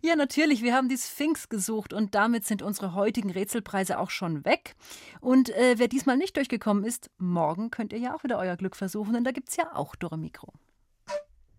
Ja, 0.00 0.16
natürlich, 0.16 0.62
wir 0.62 0.74
haben 0.74 0.88
die 0.88 0.96
Sphinx 0.96 1.48
gesucht 1.48 1.92
und 1.92 2.14
damit 2.14 2.46
sind 2.46 2.62
unsere 2.62 2.94
heutigen 2.94 3.30
Rätselpreise 3.30 3.98
auch 3.98 4.10
schon 4.10 4.44
weg. 4.44 4.74
Und 5.20 5.50
äh, 5.50 5.74
wer 5.78 5.88
diesmal 5.88 6.16
nicht 6.16 6.36
durchgekommen 6.36 6.84
ist, 6.84 7.10
morgen 7.18 7.70
könnt 7.70 7.92
ihr 7.92 7.98
ja 7.98 8.14
auch 8.14 8.24
wieder 8.24 8.38
euer 8.38 8.56
Glück 8.56 8.74
versuchen, 8.74 9.12
denn 9.12 9.24
da 9.24 9.32
gibt 9.32 9.50
es 9.50 9.56
ja 9.56 9.74
auch 9.76 9.94
Dore 9.94 10.18
Mikro. 10.18 10.52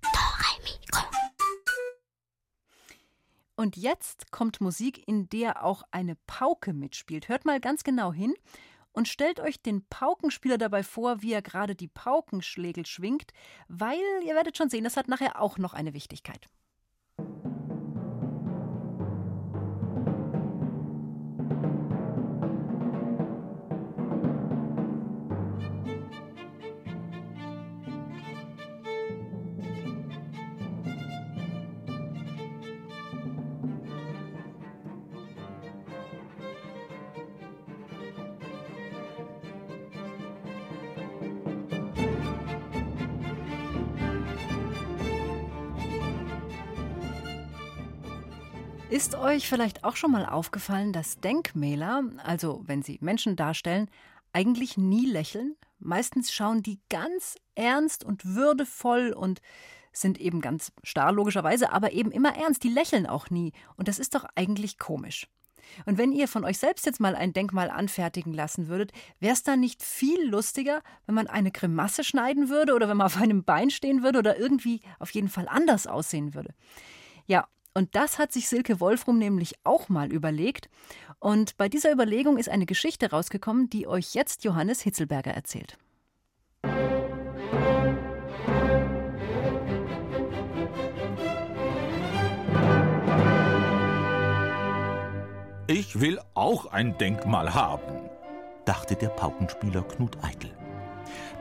Dore 0.02 0.62
Mikro. 0.64 1.08
Und 3.56 3.78
jetzt 3.78 4.32
kommt 4.32 4.62
Musik, 4.62 5.08
in 5.08 5.30
der 5.30 5.64
auch 5.64 5.84
eine 5.92 6.16
Pauke 6.28 6.74
mitspielt. 6.74 7.30
Hört 7.30 7.46
mal 7.46 7.60
ganz 7.60 7.84
genau 7.84 8.12
hin 8.12 8.34
und 8.94 9.08
stellt 9.08 9.40
euch 9.40 9.62
den 9.62 9.86
Paukenspieler 9.90 10.58
dabei 10.58 10.84
vor, 10.84 11.22
wie 11.22 11.34
er 11.34 11.42
gerade 11.42 11.76
die 11.76 11.88
Paukenschlägel 11.88 12.86
schwingt, 12.86 13.34
weil 13.68 14.00
ihr 14.24 14.36
werdet 14.36 14.58
schon 14.58 14.70
sehen, 14.70 14.84
das 14.84 14.98
hat 14.98 15.08
nachher 15.08 15.42
auch 15.42 15.58
noch 15.58 15.74
eine 15.74 15.94
Wichtigkeit. 15.94 16.50
Ist 49.04 49.16
euch 49.16 49.50
vielleicht 49.50 49.84
auch 49.84 49.98
schon 49.98 50.12
mal 50.12 50.26
aufgefallen, 50.26 50.94
dass 50.94 51.20
Denkmäler, 51.20 52.04
also 52.24 52.64
wenn 52.68 52.84
sie 52.84 53.00
Menschen 53.02 53.36
darstellen, 53.36 53.90
eigentlich 54.32 54.78
nie 54.78 55.06
lächeln? 55.06 55.58
Meistens 55.78 56.32
schauen 56.32 56.64
die 56.64 56.80
ganz 56.90 57.36
ernst 57.54 58.06
und 58.06 58.24
würdevoll 58.24 59.12
und 59.12 59.42
sind 59.92 60.22
eben 60.22 60.40
ganz 60.40 60.72
starr 60.84 61.12
logischerweise, 61.12 61.74
aber 61.74 61.92
eben 61.92 62.12
immer 62.12 62.38
ernst. 62.38 62.64
Die 62.64 62.70
lächeln 62.70 63.06
auch 63.06 63.30
nie. 63.30 63.52
Und 63.76 63.90
das 63.90 64.00
ist 64.00 64.16
doch 64.16 64.24
eigentlich 64.36 64.80
komisch. 64.80 65.28
Und 65.86 65.98
wenn 65.98 66.14
ihr 66.14 66.30
von 66.30 66.46
euch 66.46 66.58
selbst 66.58 66.86
jetzt 66.86 67.02
mal 67.02 67.14
ein 67.14 67.34
Denkmal 67.34 67.72
anfertigen 67.72 68.32
lassen 68.34 68.70
würdet, 68.70 68.94
wäre 69.20 69.34
es 69.34 69.44
dann 69.44 69.60
nicht 69.60 69.84
viel 69.84 70.30
lustiger, 70.30 70.82
wenn 71.08 71.16
man 71.16 71.28
eine 71.28 71.52
Grimasse 71.52 72.06
schneiden 72.06 72.48
würde 72.48 72.74
oder 72.74 72.88
wenn 72.88 72.96
man 72.96 73.08
auf 73.08 73.18
einem 73.18 73.44
Bein 73.44 73.70
stehen 73.70 74.02
würde 74.02 74.20
oder 74.20 74.40
irgendwie 74.40 74.80
auf 74.98 75.10
jeden 75.10 75.28
Fall 75.28 75.50
anders 75.50 75.88
aussehen 75.88 76.34
würde? 76.34 76.54
Ja, 77.26 77.50
und 77.74 77.96
das 77.96 78.20
hat 78.20 78.32
sich 78.32 78.48
Silke 78.48 78.80
Wolfrum 78.80 79.18
nämlich 79.18 79.56
auch 79.64 79.90
mal 79.90 80.12
überlegt. 80.12 80.70
Und 81.20 81.58
bei 81.58 81.70
dieser 81.70 81.92
Überlegung 81.92 82.38
ist 82.38 82.50
eine 82.50 82.66
Geschichte 82.66 83.10
rausgekommen, 83.10 83.70
die 83.70 83.88
euch 83.88 84.14
jetzt 84.14 84.44
Johannes 84.44 84.82
Hitzelberger 84.82 85.32
erzählt. 85.32 85.78
Ich 95.68 96.00
will 96.00 96.20
auch 96.36 96.68
ein 96.68 96.98
Denkmal 96.98 97.54
haben, 97.54 98.10
dachte 98.66 98.96
der 98.96 99.08
Paukenspieler 99.08 99.82
Knut 99.84 100.24
Eitel. 100.24 100.52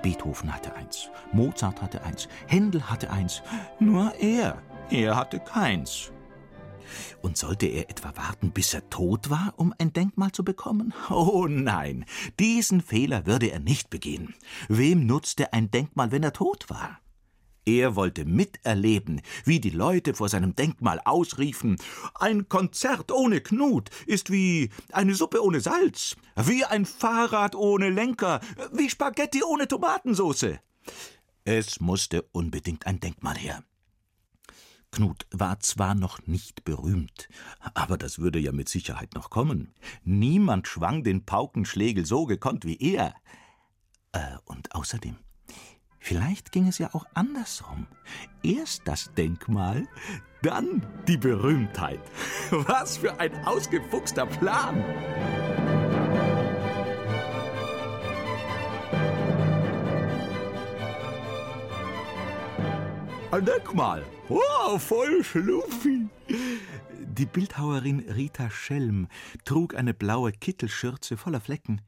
Beethoven 0.01 0.55
hatte 0.55 0.75
eins, 0.75 1.11
Mozart 1.33 1.83
hatte 1.83 2.03
eins, 2.03 2.29
Händel 2.47 2.89
hatte 2.89 3.11
eins, 3.11 3.43
nur 3.79 4.15
er, 4.19 4.63
er 4.91 5.17
hatte 5.17 5.39
keins. 5.39 6.13
Und 7.23 7.37
sollte 7.37 7.67
er 7.67 7.91
etwa 7.91 8.17
warten, 8.17 8.51
bis 8.51 8.75
er 8.75 8.89
tot 8.91 9.31
war, 9.31 9.55
um 9.57 9.75
ein 9.79 9.93
Denkmal 9.93 10.33
zu 10.33 10.45
bekommen? 10.45 10.93
Oh 11.11 11.47
nein, 11.49 12.05
diesen 12.39 12.81
Fehler 12.81 13.27
würde 13.27 13.51
er 13.51 13.61
nicht 13.61 13.91
begehen. 13.91 14.35
Wem 14.69 15.07
nutzte 15.07 15.53
ein 15.53 15.71
Denkmal, 15.71 16.13
wenn 16.13 16.23
er 16.23 16.33
tot 16.33 16.69
war? 16.69 16.99
Er 17.65 17.95
wollte 17.95 18.25
miterleben, 18.25 19.21
wie 19.45 19.61
die 19.61 19.71
Leute 19.71 20.15
vor 20.15 20.29
seinem 20.29 20.57
Denkmal 20.57 21.01
ausriefen 21.05 21.77
Ein 22.15 22.49
Konzert 22.49 23.13
ohne 23.13 23.41
Knut 23.41 23.91
ist 24.07 24.31
wie 24.31 24.71
eine 24.91 25.15
Suppe 25.15 25.45
ohne 25.45 25.61
Salz, 25.61 26.17
wie 26.35 26.65
ein 26.65 26.87
Fahrrad 26.87 27.55
ohne 27.55 27.91
Lenker, 27.91 28.41
wie 28.73 28.91
Spaghetti 28.91 29.45
ohne 29.45 29.69
Tomatensauce. 29.69 30.59
Es 31.45 31.81
musste 31.81 32.23
unbedingt 32.33 32.87
ein 32.87 32.99
Denkmal 32.99 33.37
her. 33.37 33.63
Knut 34.93 35.27
war 35.31 35.59
zwar 35.61 35.95
noch 35.95 36.27
nicht 36.27 36.65
berühmt, 36.65 37.29
aber 37.75 37.97
das 37.97 38.19
würde 38.19 38.39
ja 38.39 38.53
mit 38.53 38.69
Sicherheit 38.69 39.15
noch 39.15 39.31
kommen. 39.31 39.75
Niemand 40.05 40.69
schwang 40.69 41.03
den 41.03 41.25
Paukenschlägel 41.25 42.05
so 42.05 42.27
gekonnt 42.27 42.65
wie 42.67 42.77
er. 42.77 43.15
Äh, 44.13 44.37
und 44.45 44.75
außerdem, 44.75 45.17
vielleicht 45.99 46.53
ging 46.53 46.69
es 46.69 46.77
ja 46.77 46.95
auch 46.95 47.07
andersrum. 47.15 47.87
Erst 48.43 48.83
das 48.85 49.13
Denkmal, 49.15 49.89
dann 50.43 50.87
die 51.09 51.17
Berühmtheit. 51.17 52.01
Was 52.51 52.99
für 52.99 53.19
ein 53.19 53.35
ausgefuchster 53.47 54.27
Plan! 54.27 54.85
Ein 63.33 63.47
Denkmal. 63.47 64.05
Wow, 64.29 64.81
voll 64.81 65.25
schluffi. 65.25 66.07
Die 67.01 67.25
Bildhauerin 67.25 68.01
Rita 68.01 68.51
Schelm 68.51 69.09
trug 69.47 69.75
eine 69.75 69.95
blaue 69.95 70.33
Kittelschürze 70.33 71.17
voller 71.17 71.41
Flecken. 71.41 71.81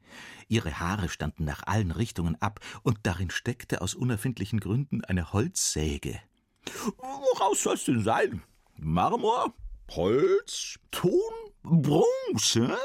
Ihre 0.47 0.79
Haare 0.79 1.07
standen 1.07 1.45
nach 1.45 1.61
allen 1.67 1.91
Richtungen 1.91 2.35
ab 2.41 2.61
und 2.81 2.97
darin 3.03 3.29
steckte 3.29 3.81
aus 3.81 3.93
unerfindlichen 3.93 4.59
Gründen 4.59 5.05
eine 5.05 5.33
Holzsäge. 5.33 6.19
Woraus 6.97 7.61
soll's 7.61 7.85
denn 7.85 8.03
sein? 8.03 8.41
Marmor? 8.77 9.53
Holz? 9.91 10.79
Ton? 10.89 11.11
Bronze? 11.61 12.75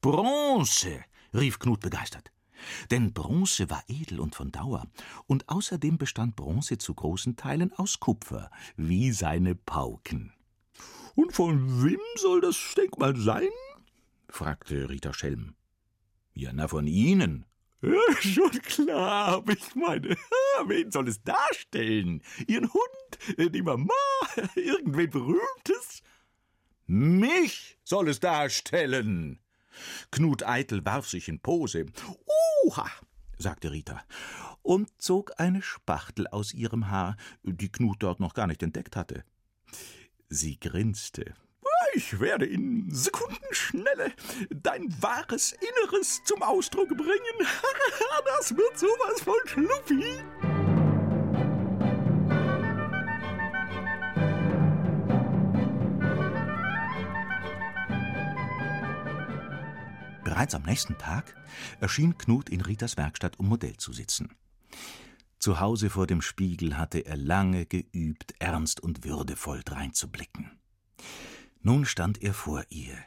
Bronze, 0.00 1.04
rief 1.34 1.58
Knut 1.58 1.80
begeistert. 1.80 2.30
Denn 2.90 3.12
Bronze 3.12 3.70
war 3.70 3.82
edel 3.88 4.20
und 4.20 4.34
von 4.34 4.52
Dauer, 4.52 4.86
und 5.26 5.48
außerdem 5.48 5.98
bestand 5.98 6.36
Bronze 6.36 6.78
zu 6.78 6.94
großen 6.94 7.36
Teilen 7.36 7.72
aus 7.72 8.00
Kupfer, 8.00 8.50
wie 8.76 9.12
seine 9.12 9.54
Pauken. 9.54 10.32
Und 11.14 11.32
von 11.32 11.82
wem 11.82 12.00
soll 12.16 12.40
das 12.40 12.74
Denkmal 12.76 13.16
sein? 13.16 13.48
fragte 14.28 14.88
Rita 14.88 15.12
Schelm. 15.14 15.54
Ja, 16.34 16.50
na, 16.52 16.68
von 16.68 16.86
Ihnen. 16.86 17.46
Ja, 17.80 18.00
schon 18.20 18.50
klar, 18.50 19.28
aber 19.28 19.52
ich 19.52 19.74
meine, 19.74 20.16
wen 20.66 20.90
soll 20.90 21.08
es 21.08 21.22
darstellen? 21.22 22.22
Ihren 22.46 22.70
Hund, 22.72 23.54
die 23.54 23.62
Mama, 23.62 23.94
irgendwen 24.54 25.10
Berühmtes? 25.10 26.02
Mich 26.86 27.78
soll 27.84 28.08
es 28.08 28.20
darstellen. 28.20 29.40
Knut 30.10 30.46
Eitel 30.46 30.84
warf 30.84 31.08
sich 31.08 31.28
in 31.28 31.40
Pose. 31.40 31.86
Uha, 32.64 32.86
sagte 33.38 33.70
Rita, 33.70 34.02
und 34.62 34.90
zog 35.00 35.32
eine 35.38 35.62
Spachtel 35.62 36.26
aus 36.28 36.52
ihrem 36.54 36.90
Haar, 36.90 37.16
die 37.42 37.70
Knut 37.70 38.02
dort 38.02 38.20
noch 38.20 38.34
gar 38.34 38.46
nicht 38.46 38.62
entdeckt 38.62 38.96
hatte. 38.96 39.24
Sie 40.28 40.58
grinste. 40.58 41.34
Ich 41.94 42.20
werde 42.20 42.44
in 42.44 42.90
Sekundenschnelle 42.90 44.12
dein 44.50 44.94
wahres 45.00 45.52
Inneres 45.52 46.22
zum 46.24 46.42
Ausdruck 46.42 46.88
bringen. 46.88 47.38
Das 48.38 48.54
wird 48.54 48.78
sowas 48.78 49.22
von 49.22 49.34
schluppi. 49.46 50.04
Bereits 60.36 60.54
am 60.54 60.64
nächsten 60.64 60.98
Tag 60.98 61.34
erschien 61.80 62.18
Knut 62.18 62.50
in 62.50 62.60
Ritas 62.60 62.98
Werkstatt, 62.98 63.38
um 63.38 63.48
Modell 63.48 63.78
zu 63.78 63.94
sitzen. 63.94 64.36
Zu 65.38 65.60
Hause 65.60 65.88
vor 65.88 66.06
dem 66.06 66.20
Spiegel 66.20 66.76
hatte 66.76 66.98
er 66.98 67.16
lange 67.16 67.64
geübt, 67.64 68.34
ernst 68.38 68.80
und 68.80 69.02
würdevoll 69.02 69.62
dreinzublicken. 69.64 70.50
Nun 71.62 71.86
stand 71.86 72.22
er 72.22 72.34
vor 72.34 72.64
ihr, 72.68 72.98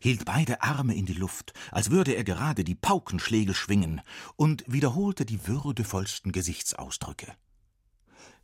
hielt 0.00 0.24
beide 0.24 0.62
Arme 0.62 0.96
in 0.96 1.04
die 1.04 1.12
Luft, 1.12 1.52
als 1.70 1.90
würde 1.90 2.14
er 2.14 2.24
gerade 2.24 2.64
die 2.64 2.76
Paukenschlägel 2.76 3.54
schwingen, 3.54 4.00
und 4.36 4.64
wiederholte 4.66 5.26
die 5.26 5.46
würdevollsten 5.46 6.32
Gesichtsausdrücke. 6.32 7.30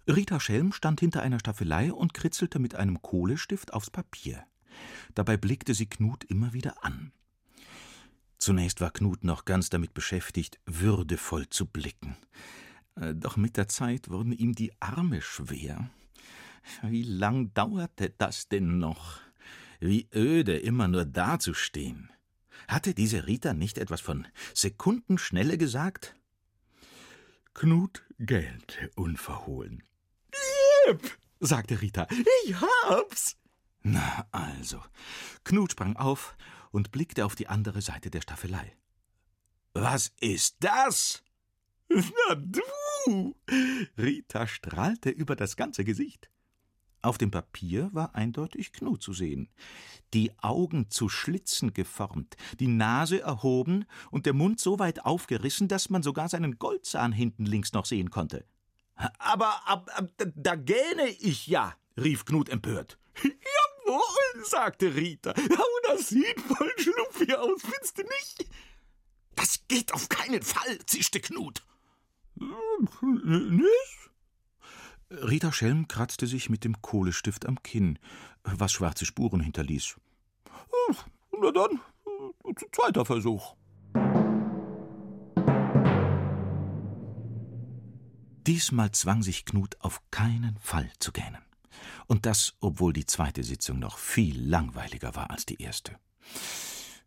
Rita 0.07 0.41
Schelm 0.41 0.74
stand 0.74 1.01
hinter 1.01 1.22
einer 1.22 1.39
Staffelei 1.39 1.91
und 1.91 2.12
kritzelte 2.12 2.59
mit 2.59 2.74
einem 2.74 3.01
Kohlestift 3.01 3.72
aufs 3.72 3.89
Papier. 3.89 4.45
Dabei 5.14 5.39
blickte 5.39 5.72
sie 5.72 5.87
Knut 5.87 6.22
immer 6.24 6.53
wieder 6.53 6.84
an. 6.84 7.12
Zunächst 8.39 8.80
war 8.80 8.91
Knut 8.91 9.24
noch 9.24 9.45
ganz 9.45 9.70
damit 9.70 9.95
beschäftigt, 9.95 10.61
würdevoll 10.66 11.49
zu 11.49 11.66
blicken. 11.66 12.16
Äh, 12.97 13.14
doch 13.14 13.37
mit 13.37 13.57
der 13.57 13.68
Zeit 13.68 14.09
wurden 14.09 14.32
ihm 14.32 14.55
die 14.55 14.72
Arme 14.80 15.22
schwer. 15.22 15.91
Wie 16.82 17.03
lang 17.03 17.53
dauerte 17.55 18.11
das 18.18 18.49
denn 18.49 18.78
noch? 18.78 19.20
Wie 19.80 20.09
öde, 20.14 20.57
immer 20.59 20.89
nur 20.89 21.05
dazustehen. 21.05 22.11
Hatte 22.68 22.95
diese 22.95 23.26
Rita 23.26 23.55
nicht 23.55 23.78
etwas 23.78 24.01
von 24.01 24.26
Sekundenschnelle 24.55 25.59
gesagt? 25.59 26.14
Knut 27.55 28.03
gähnte 28.18 28.91
unverhohlen. 28.97 29.82
Jep, 30.87 31.18
sagte 31.41 31.80
Rita, 31.80 32.07
ich 32.45 32.55
hab's. 32.61 33.37
Na 33.82 34.26
also. 34.32 34.82
Knut 35.45 35.72
sprang 35.72 35.97
auf 35.97 36.37
und 36.77 36.93
blickte 36.93 37.24
auf 37.24 37.35
die 37.35 37.49
andere 37.49 37.81
Seite 37.81 38.11
der 38.11 38.20
Staffelei. 38.20 38.77
Was 39.72 40.12
ist 40.20 40.57
das? 40.61 41.24
Na 41.89 42.35
du! 42.35 43.35
Rita 43.97 44.47
strahlte 44.47 45.09
über 45.09 45.37
das 45.37 45.57
ganze 45.57 45.85
Gesicht. 45.85 46.29
Auf 47.01 47.16
dem 47.16 47.31
Papier 47.31 47.89
war 47.95 48.14
eindeutig 48.14 48.74
Knut 48.74 49.03
zu 49.03 49.14
sehen. 49.14 49.49
Die 50.12 50.39
Augen 50.41 50.91
zu 50.91 51.09
Schlitzen 51.09 51.72
geformt, 51.72 52.37
die 52.61 52.68
Nase 52.68 53.22
erhoben 53.22 53.87
und 54.11 54.27
der 54.27 54.35
Mund 54.35 54.61
so 54.61 54.79
weit 54.79 55.07
aufgerissen, 55.07 55.68
dass 55.68 55.89
man 55.89 56.03
sogar 56.03 56.29
seinen 56.29 56.59
Goldzahn 56.59 57.12
hinten 57.12 57.47
links 57.47 57.72
noch 57.72 57.87
sehen 57.87 58.11
konnte. 58.11 58.45
Aber, 59.18 59.62
aber 59.66 59.87
da 60.35 60.57
gähne 60.57 61.09
ich 61.20 61.47
ja, 61.47 61.74
rief 61.97 62.27
Knut 62.27 62.51
empört. 62.51 62.99
Jawohl, 63.87 64.45
sagte 64.45 64.95
Rita. 64.95 65.34
Oh, 65.37 65.80
das 65.89 66.09
sieht 66.09 66.41
voll 66.41 66.72
schlupfig 66.78 67.37
aus, 67.37 67.62
findest 67.62 67.99
du 67.99 68.03
nicht? 68.03 68.51
Das 69.34 69.61
geht 69.68 69.93
auf 69.95 70.09
keinen 70.09 70.43
Fall, 70.43 70.78
zischte 70.87 71.20
Knut. 71.20 71.62
Nicht? 72.34 74.11
Rita 75.11 75.53
Schelm 75.53 75.87
kratzte 75.89 76.26
sich 76.26 76.51
mit 76.51 76.64
dem 76.64 76.82
Kohlestift 76.82 77.47
am 77.47 77.62
Kinn, 77.62 77.99
was 78.43 78.72
schwarze 78.72 79.07
Spuren 79.07 79.41
hinterließ. 79.41 79.97
Na 81.41 81.51
dann, 81.53 81.80
zweiter 82.72 83.05
Versuch. 83.05 83.55
Diesmal 88.47 88.93
zwang 88.93 89.22
sich 89.22 89.45
Knut 89.45 89.76
auf 89.80 90.01
keinen 90.11 90.59
Fall 90.59 90.91
zu 90.99 91.12
gähnen. 91.12 91.45
Und 92.07 92.27
das, 92.27 92.55
obwohl 92.61 92.93
die 92.93 93.07
zweite 93.07 93.43
Sitzung 93.43 93.79
noch 93.79 93.99
viel 93.99 94.41
langweiliger 94.41 95.14
war 95.14 95.31
als 95.31 95.47
die 95.47 95.61
erste. 95.61 95.99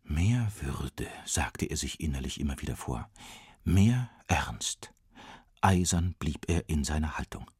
Mehr 0.04 0.50
Würde, 0.60 1.08
sagte 1.24 1.66
er 1.66 1.76
sich 1.76 2.00
innerlich 2.00 2.40
immer 2.40 2.60
wieder 2.60 2.76
vor, 2.76 3.08
mehr 3.64 4.10
Ernst, 4.26 4.92
Eisern 5.60 6.14
blieb 6.18 6.48
er 6.48 6.68
in 6.68 6.84
seiner 6.84 7.18
Haltung. 7.18 7.50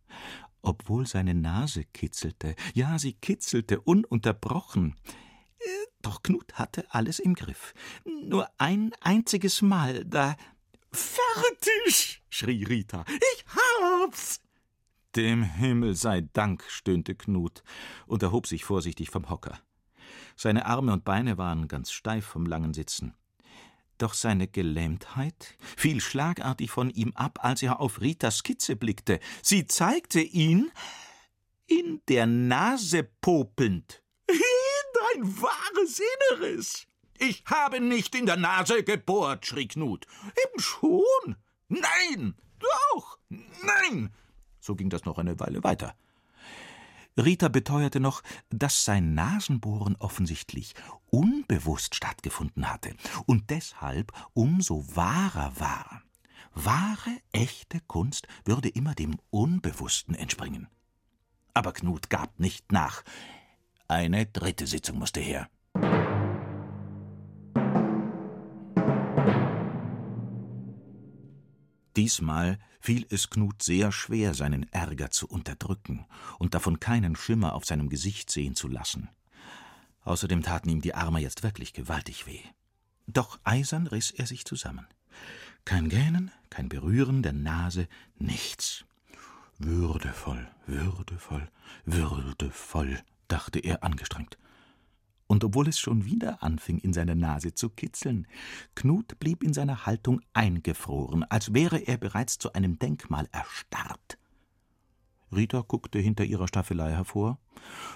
Obwohl 0.62 1.06
seine 1.06 1.34
Nase 1.34 1.84
kitzelte, 1.84 2.54
ja, 2.74 2.98
sie 2.98 3.14
kitzelte 3.14 3.80
ununterbrochen. 3.80 4.96
Äh, 5.58 5.86
doch 6.02 6.22
Knut 6.22 6.54
hatte 6.54 6.86
alles 6.90 7.18
im 7.18 7.34
Griff. 7.34 7.72
Nur 8.04 8.48
ein 8.58 8.92
einziges 9.00 9.62
Mal, 9.62 10.04
da. 10.04 10.36
Fertig! 10.92 12.22
schrie 12.28 12.64
Rita. 12.64 13.04
Ich 13.08 13.44
hab's! 13.46 14.40
Dem 15.16 15.42
Himmel 15.42 15.96
sei 15.96 16.20
Dank, 16.32 16.64
stöhnte 16.68 17.16
Knut 17.16 17.64
und 18.06 18.22
erhob 18.22 18.46
sich 18.46 18.64
vorsichtig 18.64 19.10
vom 19.10 19.28
Hocker. 19.28 19.58
Seine 20.36 20.66
Arme 20.66 20.92
und 20.92 21.04
Beine 21.04 21.36
waren 21.36 21.66
ganz 21.66 21.90
steif 21.90 22.24
vom 22.24 22.46
langen 22.46 22.74
Sitzen. 22.74 23.14
Doch 23.98 24.14
seine 24.14 24.46
Gelähmtheit 24.46 25.56
fiel 25.76 26.00
schlagartig 26.00 26.70
von 26.70 26.90
ihm 26.90 27.12
ab, 27.14 27.40
als 27.42 27.62
er 27.62 27.80
auf 27.80 28.00
Ritas 28.00 28.38
Skizze 28.38 28.76
blickte. 28.76 29.20
Sie 29.42 29.66
zeigte 29.66 30.20
ihn 30.20 30.70
in 31.66 32.00
der 32.08 32.26
Nase 32.26 33.02
popelnd. 33.20 34.02
Dein 34.26 35.42
wahres 35.42 36.00
Inneres! 36.30 36.86
Ich 37.18 37.44
habe 37.46 37.80
nicht 37.80 38.14
in 38.14 38.24
der 38.24 38.38
Nase 38.38 38.82
gebohrt, 38.82 39.44
schrie 39.44 39.68
Knut. 39.68 40.06
Eben 40.46 40.62
schon. 40.62 41.36
Nein, 41.68 42.34
doch, 42.58 43.18
nein. 43.28 44.14
So 44.70 44.76
ging 44.76 44.88
das 44.88 45.04
noch 45.04 45.18
eine 45.18 45.40
Weile 45.40 45.64
weiter. 45.64 45.96
Rita 47.16 47.48
beteuerte 47.48 47.98
noch, 47.98 48.22
dass 48.50 48.84
sein 48.84 49.14
Nasenbohren 49.14 49.96
offensichtlich 49.96 50.76
unbewusst 51.10 51.96
stattgefunden 51.96 52.70
hatte 52.70 52.94
und 53.26 53.50
deshalb 53.50 54.12
umso 54.32 54.84
wahrer 54.94 55.58
war. 55.58 56.02
Wahre, 56.54 57.10
echte 57.32 57.80
Kunst 57.88 58.28
würde 58.44 58.68
immer 58.68 58.94
dem 58.94 59.16
Unbewussten 59.30 60.14
entspringen. 60.14 60.68
Aber 61.52 61.72
Knut 61.72 62.08
gab 62.08 62.38
nicht 62.38 62.70
nach. 62.70 63.02
Eine 63.88 64.26
dritte 64.26 64.68
Sitzung 64.68 65.00
musste 65.00 65.18
her. 65.18 65.48
Diesmal 71.96 72.60
fiel 72.80 73.06
es 73.10 73.30
Knut 73.30 73.62
sehr 73.62 73.92
schwer, 73.92 74.34
seinen 74.34 74.70
Ärger 74.72 75.10
zu 75.10 75.28
unterdrücken 75.28 76.06
und 76.38 76.54
davon 76.54 76.80
keinen 76.80 77.14
Schimmer 77.14 77.54
auf 77.54 77.64
seinem 77.64 77.88
Gesicht 77.88 78.30
sehen 78.30 78.56
zu 78.56 78.68
lassen. 78.68 79.08
Außerdem 80.02 80.42
taten 80.42 80.70
ihm 80.70 80.80
die 80.80 80.94
Arme 80.94 81.20
jetzt 81.20 81.42
wirklich 81.42 81.72
gewaltig 81.72 82.26
weh. 82.26 82.42
Doch 83.06 83.38
eisern 83.44 83.86
riss 83.86 84.10
er 84.10 84.26
sich 84.26 84.44
zusammen. 84.44 84.86
Kein 85.64 85.88
Gähnen, 85.88 86.30
kein 86.48 86.68
Berühren 86.68 87.22
der 87.22 87.34
Nase, 87.34 87.86
nichts. 88.18 88.84
Würdevoll, 89.58 90.48
würdevoll, 90.66 91.48
würdevoll, 91.84 92.98
dachte 93.28 93.58
er 93.58 93.84
angestrengt 93.84 94.38
und 95.30 95.44
obwohl 95.44 95.68
es 95.68 95.78
schon 95.78 96.06
wieder 96.06 96.42
anfing, 96.42 96.78
in 96.78 96.92
seiner 96.92 97.14
Nase 97.14 97.54
zu 97.54 97.68
kitzeln, 97.70 98.26
Knut 98.74 99.20
blieb 99.20 99.44
in 99.44 99.52
seiner 99.52 99.86
Haltung 99.86 100.20
eingefroren, 100.32 101.22
als 101.22 101.54
wäre 101.54 101.78
er 101.78 101.98
bereits 101.98 102.40
zu 102.40 102.52
einem 102.52 102.80
Denkmal 102.80 103.28
erstarrt. 103.30 104.18
Rita 105.30 105.60
guckte 105.60 106.00
hinter 106.00 106.24
ihrer 106.24 106.48
Staffelei 106.48 106.90
hervor, 106.90 107.38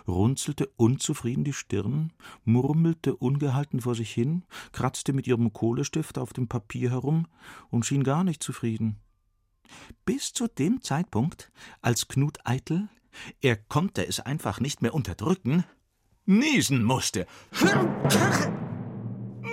runzelte 0.07 0.69
unzufrieden 0.77 1.43
die 1.43 1.53
Stirn, 1.53 2.13
murmelte 2.45 3.17
ungehalten 3.17 3.81
vor 3.81 3.97
sich 3.97 4.13
hin, 4.13 4.45
kratzte 4.71 5.13
mit 5.13 5.27
ihrem 5.27 5.53
Kohlestift 5.53 6.19
auf 6.19 6.35
dem 6.35 6.47
Papier 6.47 6.91
herum 6.91 7.27
und 7.69 7.85
schien 7.85 8.05
gar 8.05 8.23
nicht 8.23 8.45
zufrieden. 8.45 9.01
Bis 10.05 10.33
zu 10.33 10.47
dem 10.47 10.83
Zeitpunkt, 10.83 11.51
als 11.83 12.07
Knut 12.07 12.39
Eitel, 12.45 12.89
er 13.41 13.57
konnte 13.57 14.07
es 14.07 14.21
einfach 14.21 14.61
nicht 14.61 14.83
mehr 14.83 14.95
unterdrücken, 14.95 15.65
niesen 16.27 16.85
musste. 16.85 17.27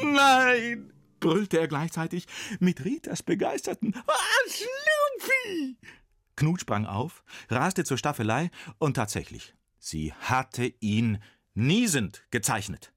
Nein, 0.04 0.92
brüllte 1.20 1.60
er 1.60 1.68
gleichzeitig 1.68 2.26
mit 2.60 2.84
Ritas 2.84 3.24
begeisterten 3.24 3.94
Ah, 4.08 4.14
Schlumpfi! 4.48 5.78
Knut 6.36 6.62
sprang 6.62 6.86
auf, 6.86 7.24
raste 7.50 7.84
zur 7.84 7.98
Staffelei 7.98 8.50
und 8.80 8.96
tatsächlich, 8.96 9.54
sie 9.78 10.14
hatte 10.14 10.74
ihn 10.80 11.22
niesend 11.54 12.24
gezeichnet. 12.32 12.94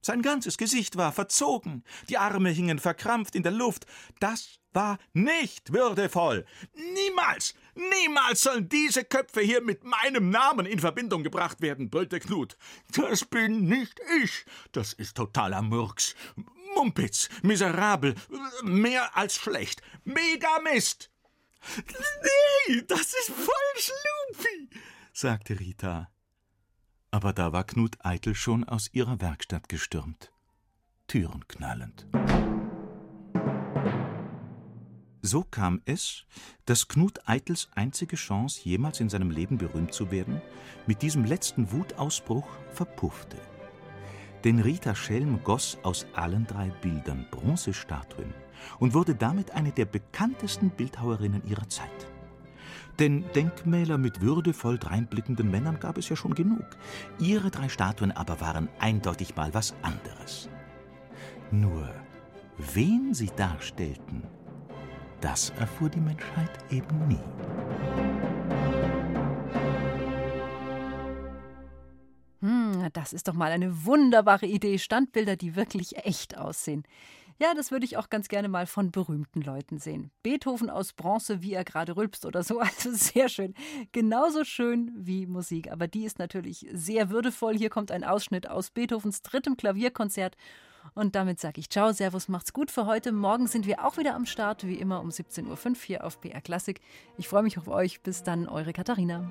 Sein 0.00 0.22
ganzes 0.22 0.58
Gesicht 0.58 0.96
war 0.96 1.12
verzogen, 1.12 1.84
die 2.08 2.18
Arme 2.18 2.50
hingen 2.50 2.78
verkrampft 2.78 3.34
in 3.34 3.42
der 3.42 3.52
Luft. 3.52 3.86
Das 4.20 4.58
war 4.78 4.98
nicht 5.12 5.72
würdevoll. 5.72 6.46
Niemals, 6.94 7.54
niemals 7.74 8.42
sollen 8.42 8.68
diese 8.68 9.02
Köpfe 9.02 9.40
hier 9.40 9.60
mit 9.60 9.82
meinem 9.82 10.30
Namen 10.30 10.66
in 10.66 10.78
Verbindung 10.78 11.24
gebracht 11.24 11.60
werden, 11.60 11.90
brüllte 11.90 12.20
Knut. 12.20 12.56
Das 12.94 13.24
bin 13.24 13.64
nicht 13.64 14.00
ich. 14.22 14.46
Das 14.70 14.92
ist 14.92 15.16
totaler 15.16 15.62
Murks. 15.62 16.14
Mumpitz, 16.76 17.28
miserabel, 17.42 18.14
mehr 18.62 19.16
als 19.16 19.34
schlecht. 19.34 19.82
Mega 20.04 20.60
Mist. 20.62 21.10
Nee, 22.68 22.82
das 22.86 23.00
ist 23.00 23.32
voll 23.32 23.74
Schlumpfi, 23.74 24.70
sagte 25.12 25.58
Rita. 25.58 26.08
Aber 27.10 27.32
da 27.32 27.52
war 27.52 27.64
Knut 27.64 27.96
Eitel 28.04 28.36
schon 28.36 28.62
aus 28.62 28.90
ihrer 28.92 29.20
Werkstatt 29.20 29.68
gestürmt, 29.68 30.30
Türen 31.08 31.48
knallend. 31.48 32.06
So 35.22 35.42
kam 35.42 35.82
es, 35.84 36.24
dass 36.64 36.86
Knut 36.86 37.26
Eitels 37.26 37.68
einzige 37.74 38.16
Chance, 38.16 38.60
jemals 38.62 39.00
in 39.00 39.08
seinem 39.08 39.30
Leben 39.30 39.58
berühmt 39.58 39.92
zu 39.92 40.10
werden, 40.10 40.40
mit 40.86 41.02
diesem 41.02 41.24
letzten 41.24 41.72
Wutausbruch 41.72 42.46
verpuffte. 42.72 43.36
Denn 44.44 44.60
Rita 44.60 44.94
Schelm 44.94 45.42
goss 45.42 45.76
aus 45.82 46.06
allen 46.14 46.46
drei 46.46 46.68
Bildern 46.68 47.26
Bronzestatuen 47.32 48.32
und 48.78 48.94
wurde 48.94 49.16
damit 49.16 49.50
eine 49.50 49.72
der 49.72 49.86
bekanntesten 49.86 50.70
Bildhauerinnen 50.70 51.44
ihrer 51.46 51.68
Zeit. 51.68 52.08
Denn 53.00 53.24
Denkmäler 53.34 53.98
mit 53.98 54.20
würdevoll 54.20 54.78
dreinblickenden 54.78 55.50
Männern 55.50 55.80
gab 55.80 55.98
es 55.98 56.08
ja 56.08 56.16
schon 56.16 56.34
genug. 56.34 56.64
Ihre 57.18 57.50
drei 57.50 57.68
Statuen 57.68 58.12
aber 58.12 58.40
waren 58.40 58.68
eindeutig 58.78 59.34
mal 59.36 59.54
was 59.54 59.74
anderes. 59.82 60.48
Nur, 61.50 61.88
wen 62.74 63.14
sie 63.14 63.30
darstellten, 63.36 64.22
das 65.20 65.50
erfuhr 65.58 65.88
die 65.88 66.00
Menschheit 66.00 66.50
eben 66.70 67.08
nie. 67.08 67.20
Hm, 72.40 72.88
das 72.92 73.12
ist 73.12 73.28
doch 73.28 73.34
mal 73.34 73.50
eine 73.50 73.84
wunderbare 73.84 74.46
Idee. 74.46 74.78
Standbilder, 74.78 75.36
die 75.36 75.56
wirklich 75.56 76.04
echt 76.04 76.38
aussehen. 76.38 76.84
Ja, 77.40 77.54
das 77.54 77.70
würde 77.70 77.84
ich 77.84 77.96
auch 77.96 78.10
ganz 78.10 78.26
gerne 78.26 78.48
mal 78.48 78.66
von 78.66 78.90
berühmten 78.90 79.42
Leuten 79.42 79.78
sehen. 79.78 80.10
Beethoven 80.24 80.70
aus 80.70 80.92
Bronze, 80.92 81.40
wie 81.40 81.52
er 81.52 81.64
gerade 81.64 81.96
rülpst 81.96 82.26
oder 82.26 82.42
so. 82.42 82.60
Also 82.78 82.92
sehr 82.92 83.28
schön. 83.28 83.54
Genauso 83.92 84.44
schön 84.44 84.92
wie 84.96 85.26
Musik. 85.26 85.70
Aber 85.70 85.86
die 85.86 86.04
ist 86.04 86.18
natürlich 86.18 86.66
sehr 86.72 87.10
würdevoll. 87.10 87.56
Hier 87.56 87.70
kommt 87.70 87.92
ein 87.92 88.02
Ausschnitt 88.02 88.48
aus 88.48 88.70
Beethovens 88.70 89.22
drittem 89.22 89.56
Klavierkonzert. 89.56 90.36
Und 90.94 91.14
damit 91.14 91.40
sage 91.40 91.60
ich 91.60 91.70
Ciao, 91.70 91.92
Servus, 91.92 92.28
macht's 92.28 92.52
gut 92.52 92.70
für 92.70 92.86
heute. 92.86 93.12
Morgen 93.12 93.46
sind 93.46 93.66
wir 93.66 93.84
auch 93.84 93.96
wieder 93.96 94.14
am 94.14 94.26
Start, 94.26 94.66
wie 94.66 94.74
immer 94.74 95.00
um 95.00 95.10
17.05 95.10 95.68
Uhr 95.68 95.76
hier 95.84 96.04
auf 96.04 96.18
BR 96.18 96.40
Klassik. 96.40 96.80
Ich 97.16 97.28
freue 97.28 97.42
mich 97.42 97.58
auf 97.58 97.68
euch. 97.68 98.00
Bis 98.02 98.22
dann, 98.22 98.48
eure 98.48 98.72
Katharina. 98.72 99.30